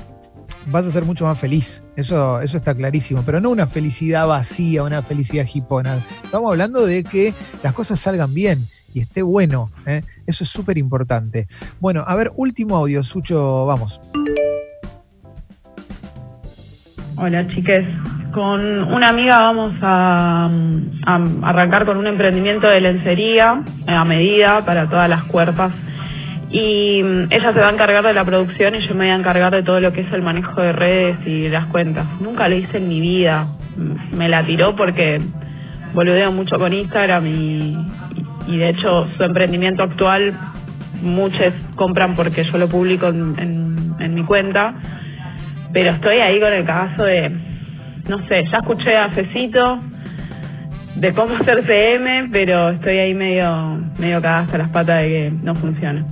vas 0.66 0.86
a 0.86 0.90
ser 0.90 1.04
mucho 1.04 1.24
más 1.24 1.38
feliz. 1.38 1.82
Eso, 1.96 2.40
eso 2.40 2.56
está 2.56 2.74
clarísimo. 2.74 3.22
Pero 3.24 3.40
no 3.40 3.50
una 3.50 3.66
felicidad 3.66 4.26
vacía, 4.26 4.82
una 4.82 5.02
felicidad 5.02 5.46
hipona. 5.52 5.98
Estamos 6.22 6.50
hablando 6.50 6.86
de 6.86 7.04
que 7.04 7.34
las 7.62 7.72
cosas 7.72 8.00
salgan 8.00 8.34
bien 8.34 8.68
y 8.92 9.00
esté 9.00 9.22
bueno. 9.22 9.70
¿eh? 9.86 10.02
Eso 10.26 10.44
es 10.44 10.50
súper 10.50 10.78
importante. 10.78 11.46
Bueno, 11.80 12.04
a 12.06 12.14
ver, 12.14 12.30
último 12.36 12.76
audio, 12.76 13.04
Sucho, 13.04 13.66
vamos. 13.66 14.00
Hola, 17.16 17.46
chiques. 17.48 17.84
Con 18.32 18.60
una 18.92 19.10
amiga 19.10 19.38
vamos 19.38 19.74
a, 19.80 20.50
arrancar 21.42 21.86
con 21.86 21.98
un 21.98 22.08
emprendimiento 22.08 22.66
de 22.66 22.80
lencería 22.80 23.62
a 23.86 24.04
medida 24.04 24.60
para 24.64 24.88
todas 24.88 25.08
las 25.08 25.22
cuerpas. 25.24 25.72
Y 26.54 27.02
mm, 27.02 27.32
ella 27.32 27.52
se 27.52 27.58
va 27.58 27.68
a 27.68 27.72
encargar 27.72 28.04
de 28.04 28.12
la 28.12 28.24
producción 28.24 28.76
y 28.76 28.78
yo 28.78 28.94
me 28.94 29.06
voy 29.06 29.08
a 29.08 29.16
encargar 29.16 29.52
de 29.52 29.64
todo 29.64 29.80
lo 29.80 29.92
que 29.92 30.02
es 30.02 30.12
el 30.12 30.22
manejo 30.22 30.60
de 30.60 30.70
redes 30.70 31.18
y 31.26 31.48
las 31.48 31.66
cuentas. 31.66 32.06
Nunca 32.20 32.48
lo 32.48 32.54
hice 32.54 32.78
en 32.78 32.88
mi 32.88 33.00
vida. 33.00 33.44
Mm, 33.76 34.16
me 34.16 34.28
la 34.28 34.46
tiró 34.46 34.76
porque 34.76 35.18
boludeo 35.94 36.30
mucho 36.30 36.56
con 36.56 36.72
Instagram 36.72 37.26
y, 37.26 37.76
y 38.46 38.56
de 38.56 38.68
hecho 38.68 39.08
su 39.16 39.24
emprendimiento 39.24 39.82
actual 39.82 40.32
muchos 41.02 41.52
compran 41.74 42.14
porque 42.14 42.44
yo 42.44 42.56
lo 42.56 42.68
publico 42.68 43.08
en, 43.08 44.14
mi 44.14 44.22
cuenta. 44.22 44.74
Pero 45.72 45.90
estoy 45.90 46.18
ahí 46.18 46.38
con 46.38 46.52
el 46.52 46.64
cagazo 46.64 47.04
de 47.04 47.30
no 48.08 48.18
sé, 48.28 48.44
ya 48.48 48.58
escuché 48.58 48.94
a 48.94 49.10
Fecito 49.10 49.80
de 50.94 51.12
cómo 51.12 51.34
hacer 51.34 51.64
CM, 51.66 52.28
pero 52.30 52.70
estoy 52.70 52.96
ahí 52.96 53.14
medio, 53.14 53.80
medio 53.98 54.20
cagada 54.20 54.42
hasta 54.42 54.58
las 54.58 54.68
patas 54.68 55.02
de 55.02 55.08
que 55.08 55.32
no 55.42 55.56
funciona. 55.56 56.04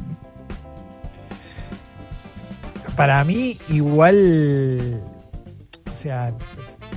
Para 2.97 3.25
mí, 3.25 3.59
igual, 3.69 5.01
o 5.93 5.97
sea, 5.97 6.35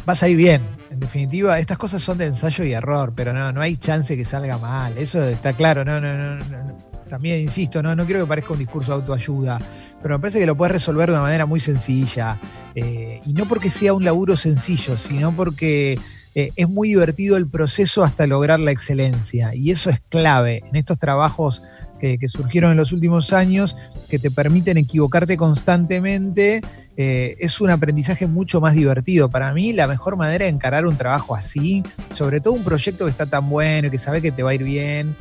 vas 0.05 0.23
a 0.23 0.27
bien. 0.27 0.61
En 0.91 0.99
definitiva, 0.99 1.59
estas 1.59 1.77
cosas 1.77 2.01
son 2.01 2.17
de 2.17 2.25
ensayo 2.25 2.63
y 2.63 2.73
error, 2.73 3.13
pero 3.15 3.33
no, 3.33 3.51
no 3.51 3.61
hay 3.61 3.75
chance 3.77 4.15
que 4.15 4.25
salga 4.25 4.57
mal. 4.57 4.97
Eso 4.97 5.23
está 5.23 5.53
claro, 5.53 5.83
no, 5.83 5.99
no, 5.99 6.15
no, 6.15 6.35
no. 6.35 6.85
También 7.09 7.39
insisto, 7.41 7.83
no, 7.83 7.95
no 7.95 8.05
quiero 8.05 8.21
que 8.21 8.27
parezca 8.27 8.53
un 8.53 8.59
discurso 8.59 8.91
de 8.91 8.95
autoayuda 8.97 9.59
pero 10.05 10.19
me 10.19 10.21
parece 10.21 10.37
que 10.37 10.45
lo 10.45 10.55
puedes 10.55 10.71
resolver 10.71 11.09
de 11.09 11.13
una 11.13 11.23
manera 11.23 11.47
muy 11.47 11.59
sencilla. 11.59 12.39
Eh, 12.75 13.21
y 13.25 13.33
no 13.33 13.47
porque 13.47 13.71
sea 13.71 13.91
un 13.95 14.03
laburo 14.03 14.37
sencillo, 14.37 14.99
sino 14.99 15.35
porque 15.35 15.97
eh, 16.35 16.51
es 16.55 16.69
muy 16.69 16.89
divertido 16.89 17.37
el 17.37 17.47
proceso 17.47 18.03
hasta 18.03 18.27
lograr 18.27 18.59
la 18.59 18.69
excelencia. 18.69 19.55
Y 19.55 19.71
eso 19.71 19.89
es 19.89 19.99
clave 20.07 20.61
en 20.69 20.75
estos 20.75 20.99
trabajos 20.99 21.63
que, 21.99 22.19
surgieron 22.29 22.69
en 22.69 22.77
los 22.77 22.91
últimos 22.91 23.33
años, 23.33 23.75
que 24.09 24.19
te 24.19 24.31
permiten 24.31 24.77
equivocarte 24.77 25.37
constantemente. 25.37 26.61
Eh, 26.97 27.35
es 27.39 27.59
un 27.59 27.69
aprendizaje 27.69 28.27
mucho 28.27 28.61
más 28.61 28.73
divertido. 28.73 29.29
Para 29.29 29.53
mí, 29.53 29.73
la 29.73 29.87
mejor 29.87 30.15
manera 30.15 30.45
de 30.45 30.51
encarar 30.51 30.85
un 30.85 30.97
trabajo 30.97 31.35
así, 31.35 31.83
sobre 32.13 32.39
todo 32.39 32.53
un 32.53 32.63
proyecto 32.63 33.05
que 33.05 33.11
está 33.11 33.25
tan 33.25 33.49
bueno 33.49 33.87
y 33.87 33.91
que 33.91 33.97
sabe 33.97 34.21
que 34.21 34.31
te 34.31 34.43
va 34.43 34.51
a 34.51 34.53
ir 34.53 34.63
bien, 34.63 35.15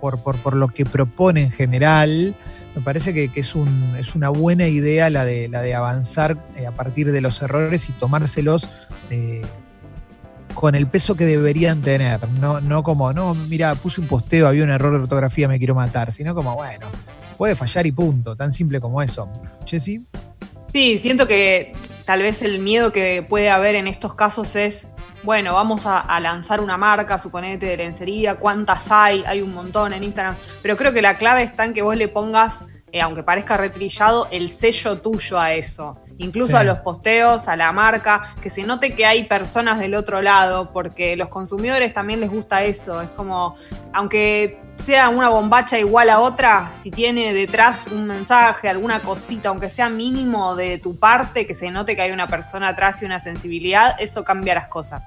por, 0.00 0.20
por, 0.20 0.56
lo 0.56 0.68
que 0.68 0.84
propone 0.84 1.42
en 1.42 1.50
general, 1.50 2.34
me 2.76 2.82
parece 2.82 3.14
que, 3.14 3.30
es, 3.34 3.54
un, 3.54 3.94
es, 3.98 4.14
una 4.14 4.28
buena 4.28 4.66
idea 4.68 5.08
la 5.08 5.24
de, 5.24 5.48
la 5.48 5.62
de 5.62 5.74
avanzar 5.74 6.36
eh, 6.56 6.66
a 6.66 6.72
partir 6.72 7.10
de 7.10 7.22
los 7.22 7.40
errores 7.40 7.88
y 7.88 7.92
tomárselos 7.92 8.68
eh, 9.10 9.42
con 10.52 10.74
el 10.74 10.86
peso 10.86 11.14
que 11.14 11.24
deberían 11.24 11.80
tener. 11.80 12.28
No, 12.28 12.60
no 12.60 12.82
como, 12.82 13.14
no, 13.14 13.34
mira, 13.34 13.74
puse 13.76 14.02
un 14.02 14.06
posteo, 14.06 14.46
había 14.46 14.62
un 14.62 14.70
error 14.70 14.92
de 14.92 14.98
ortografía, 14.98 15.48
me 15.48 15.58
quiero 15.58 15.74
matar, 15.74 16.12
sino 16.12 16.34
como, 16.34 16.54
bueno, 16.54 16.86
puede 17.36 17.56
fallar 17.56 17.86
y 17.86 17.92
punto, 17.92 18.36
tan 18.36 18.52
simple 18.52 18.80
como 18.80 19.02
eso. 19.02 19.28
Jessy. 19.64 20.04
Sí, 20.72 20.98
siento 20.98 21.26
que 21.26 21.74
tal 22.04 22.22
vez 22.22 22.42
el 22.42 22.60
miedo 22.60 22.92
que 22.92 23.24
puede 23.28 23.50
haber 23.50 23.74
en 23.74 23.86
estos 23.86 24.14
casos 24.14 24.56
es 24.56 24.88
bueno, 25.26 25.54
vamos 25.54 25.86
a, 25.86 26.20
lanzar 26.20 26.60
una 26.60 26.76
marca, 26.76 27.18
suponete, 27.18 27.66
de 27.66 27.76
lencería, 27.76 28.36
¿cuántas 28.36 28.92
hay? 28.92 29.24
Hay 29.26 29.42
un 29.42 29.52
montón 29.52 29.92
en 29.92 30.04
Instagram, 30.04 30.36
pero 30.62 30.76
creo 30.76 30.92
que 30.92 31.02
la 31.02 31.18
clave 31.18 31.42
está 31.42 31.64
en 31.64 31.74
que 31.74 31.82
vos 31.82 31.96
le 31.96 32.06
pongas, 32.06 32.64
eh, 32.92 33.00
aunque 33.00 33.24
parezca 33.24 33.56
retrillado, 33.56 34.28
el 34.30 34.50
sello 34.50 35.00
tuyo 35.00 35.40
a 35.40 35.52
eso. 35.52 36.00
Incluso 36.18 36.56
a 36.56 36.64
los 36.64 36.78
posteos, 36.78 37.46
a 37.46 37.56
la 37.56 37.72
marca, 37.72 38.34
que 38.40 38.48
se 38.48 38.62
note 38.62 38.94
que 38.94 39.04
hay 39.04 39.24
personas 39.24 39.78
del 39.78 39.94
otro 39.94 40.22
lado, 40.22 40.72
porque 40.72 41.14
los 41.16 41.28
consumidores 41.28 41.92
también 41.92 42.20
les 42.20 42.30
gusta 42.30 42.64
eso. 42.64 43.02
Es 43.02 43.10
como, 43.10 43.56
aunque 43.92 44.58
sea 44.78 45.08
una 45.08 45.28
bombacha 45.28 45.78
igual 45.78 46.10
a 46.10 46.20
otra, 46.20 46.70
si 46.72 46.90
tiene 46.90 47.32
detrás 47.32 47.86
un 47.88 48.06
mensaje, 48.06 48.68
alguna 48.68 49.02
cosita, 49.02 49.50
aunque 49.50 49.70
sea 49.70 49.88
mínimo 49.88 50.56
de 50.56 50.78
tu 50.78 50.96
parte, 50.96 51.46
que 51.46 51.54
se 51.54 51.70
note 51.70 51.96
que 51.96 52.02
hay 52.02 52.12
una 52.12 52.28
persona 52.28 52.68
atrás 52.68 53.02
y 53.02 53.04
una 53.04 53.20
sensibilidad, 53.20 53.94
eso 53.98 54.24
cambia 54.24 54.54
las 54.54 54.68
cosas. 54.68 55.06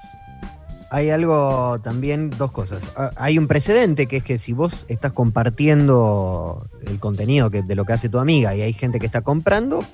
Hay 0.92 1.12
algo 1.12 1.80
también, 1.84 2.32
dos 2.32 2.52
cosas. 2.52 2.84
Ah, 2.96 3.12
hay 3.16 3.38
un 3.38 3.48
precedente 3.48 4.08
que 4.08 4.18
es 4.18 4.24
que 4.24 4.40
si 4.40 4.54
vos 4.54 4.86
estás 4.88 5.14
compartiendo 5.14 6.68
el 6.86 7.00
contenido 7.00 7.50
de 7.50 7.76
lo 7.76 7.86
que 7.86 7.94
hace 7.94 8.10
tu 8.10 8.18
amiga 8.18 8.56
y 8.56 8.62
hay 8.62 8.74
gente 8.74 9.00
que 9.00 9.06
está 9.06 9.22
comprando, 9.22 9.86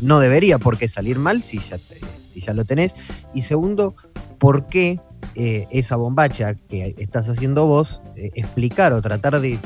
no 0.00 0.20
debería 0.20 0.58
por 0.58 0.78
qué 0.78 0.88
salir 0.88 1.18
mal 1.18 1.42
si 1.42 1.58
ya, 1.58 1.78
si 2.24 2.40
ya 2.40 2.52
lo 2.52 2.64
tenés. 2.64 2.94
Y 3.34 3.42
segundo, 3.42 3.94
¿por 4.38 4.66
qué 4.66 5.00
eh, 5.36 5.66
esa 5.70 5.96
bombacha 5.96 6.54
que 6.54 6.94
estás 6.98 7.28
haciendo 7.28 7.66
vos, 7.66 8.00
eh, 8.16 8.30
explicar 8.34 8.92
o 8.92 9.02
tratar 9.02 9.40
de, 9.40 9.58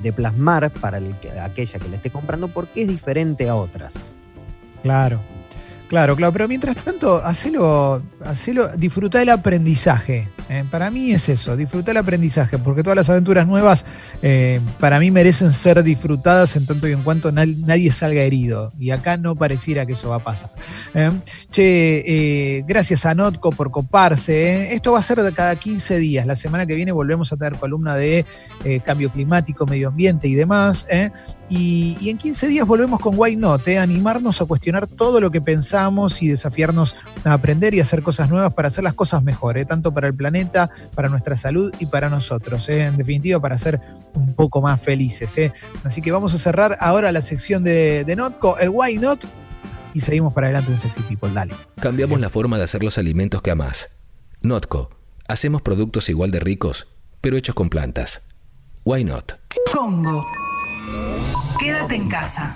de, 0.00 0.12
plasmar 0.12 0.72
para 0.72 0.98
aquella 1.44 1.78
que 1.78 1.88
le 1.88 1.96
esté 1.96 2.10
comprando 2.10 2.48
por 2.48 2.66
qué 2.66 2.82
es 2.82 2.88
diferente 2.88 3.48
a 3.48 3.54
otras. 3.54 3.94
Claro, 4.82 5.20
claro, 5.88 6.16
claro. 6.16 6.32
Pero 6.32 6.48
mientras 6.48 6.74
tanto, 6.76 7.22
hacelo, 7.24 8.02
hacelo 8.24 8.68
disfruta 8.76 9.20
del 9.20 9.28
aprendizaje. 9.28 10.28
Eh, 10.52 10.64
para 10.70 10.90
mí 10.90 11.12
es 11.12 11.30
eso, 11.30 11.56
disfrutar 11.56 11.92
el 11.92 11.96
aprendizaje, 11.96 12.58
porque 12.58 12.82
todas 12.82 12.96
las 12.96 13.08
aventuras 13.08 13.46
nuevas 13.46 13.86
eh, 14.20 14.60
para 14.78 15.00
mí 15.00 15.10
merecen 15.10 15.50
ser 15.50 15.82
disfrutadas 15.82 16.56
en 16.56 16.66
tanto 16.66 16.86
y 16.86 16.92
en 16.92 17.02
cuanto 17.02 17.32
nadie 17.32 17.90
salga 17.90 18.20
herido. 18.20 18.70
Y 18.78 18.90
acá 18.90 19.16
no 19.16 19.34
pareciera 19.34 19.86
que 19.86 19.94
eso 19.94 20.10
va 20.10 20.16
a 20.16 20.24
pasar. 20.24 20.50
Eh, 20.92 21.10
che, 21.50 22.64
gracias 22.68 23.06
a 23.06 23.14
Notco 23.14 23.50
por 23.52 23.70
coparse. 23.70 24.74
Esto 24.74 24.92
va 24.92 24.98
a 24.98 25.02
ser 25.02 25.22
de 25.22 25.32
cada 25.32 25.56
15 25.56 25.98
días. 25.98 26.26
La 26.26 26.36
semana 26.36 26.66
que 26.66 26.74
viene 26.74 26.92
volvemos 26.92 27.32
a 27.32 27.38
tener 27.38 27.58
columna 27.58 27.94
de 27.94 28.26
cambio 28.84 29.10
climático, 29.10 29.64
medio 29.64 29.88
ambiente 29.88 30.28
y 30.28 30.34
demás. 30.34 30.86
Y, 31.48 32.08
en 32.08 32.16
15 32.16 32.48
días 32.48 32.66
volvemos 32.66 32.98
con 32.98 33.18
Why 33.18 33.36
Not, 33.36 33.68
animarnos 33.68 34.40
a 34.40 34.46
cuestionar 34.46 34.86
todo 34.86 35.20
lo 35.20 35.30
que 35.30 35.40
pensamos 35.40 36.22
y 36.22 36.28
desafiarnos 36.28 36.96
a 37.24 37.34
aprender 37.34 37.74
y 37.74 37.80
hacer 37.80 38.02
cosas 38.02 38.30
nuevas 38.30 38.54
para 38.54 38.68
hacer 38.68 38.84
las 38.84 38.94
cosas 38.94 39.22
mejor, 39.22 39.62
tanto 39.64 39.92
para 39.92 40.08
el 40.08 40.14
planeta 40.14 40.70
para 40.94 41.08
nuestra 41.08 41.36
salud 41.36 41.72
y 41.78 41.86
para 41.86 42.08
nosotros, 42.08 42.68
¿eh? 42.68 42.84
en 42.84 42.96
definitiva 42.96 43.38
para 43.40 43.58
ser 43.58 43.80
un 44.14 44.34
poco 44.34 44.62
más 44.62 44.80
felices. 44.80 45.36
¿eh? 45.36 45.52
Así 45.84 46.00
que 46.00 46.10
vamos 46.10 46.32
a 46.32 46.38
cerrar 46.38 46.76
ahora 46.80 47.12
la 47.12 47.20
sección 47.20 47.62
de, 47.64 48.04
de 48.04 48.16
Notco, 48.16 48.58
el 48.58 48.70
Why 48.70 48.98
Not, 48.98 49.26
y 49.94 50.00
seguimos 50.00 50.32
para 50.32 50.46
adelante 50.46 50.72
en 50.72 50.78
Sexy 50.78 51.02
People. 51.02 51.30
Dale. 51.32 51.54
Cambiamos 51.80 52.20
la 52.20 52.30
forma 52.30 52.56
de 52.56 52.64
hacer 52.64 52.82
los 52.82 52.98
alimentos 52.98 53.42
que 53.42 53.50
amás. 53.50 53.90
Notco, 54.40 54.90
hacemos 55.28 55.62
productos 55.62 56.08
igual 56.08 56.30
de 56.30 56.40
ricos, 56.40 56.88
pero 57.20 57.36
hechos 57.36 57.54
con 57.54 57.68
plantas. 57.68 58.22
Why 58.84 59.04
not? 59.04 59.32
Congo. 59.72 60.26
Quédate 61.58 61.94
en 61.96 62.08
casa. 62.08 62.54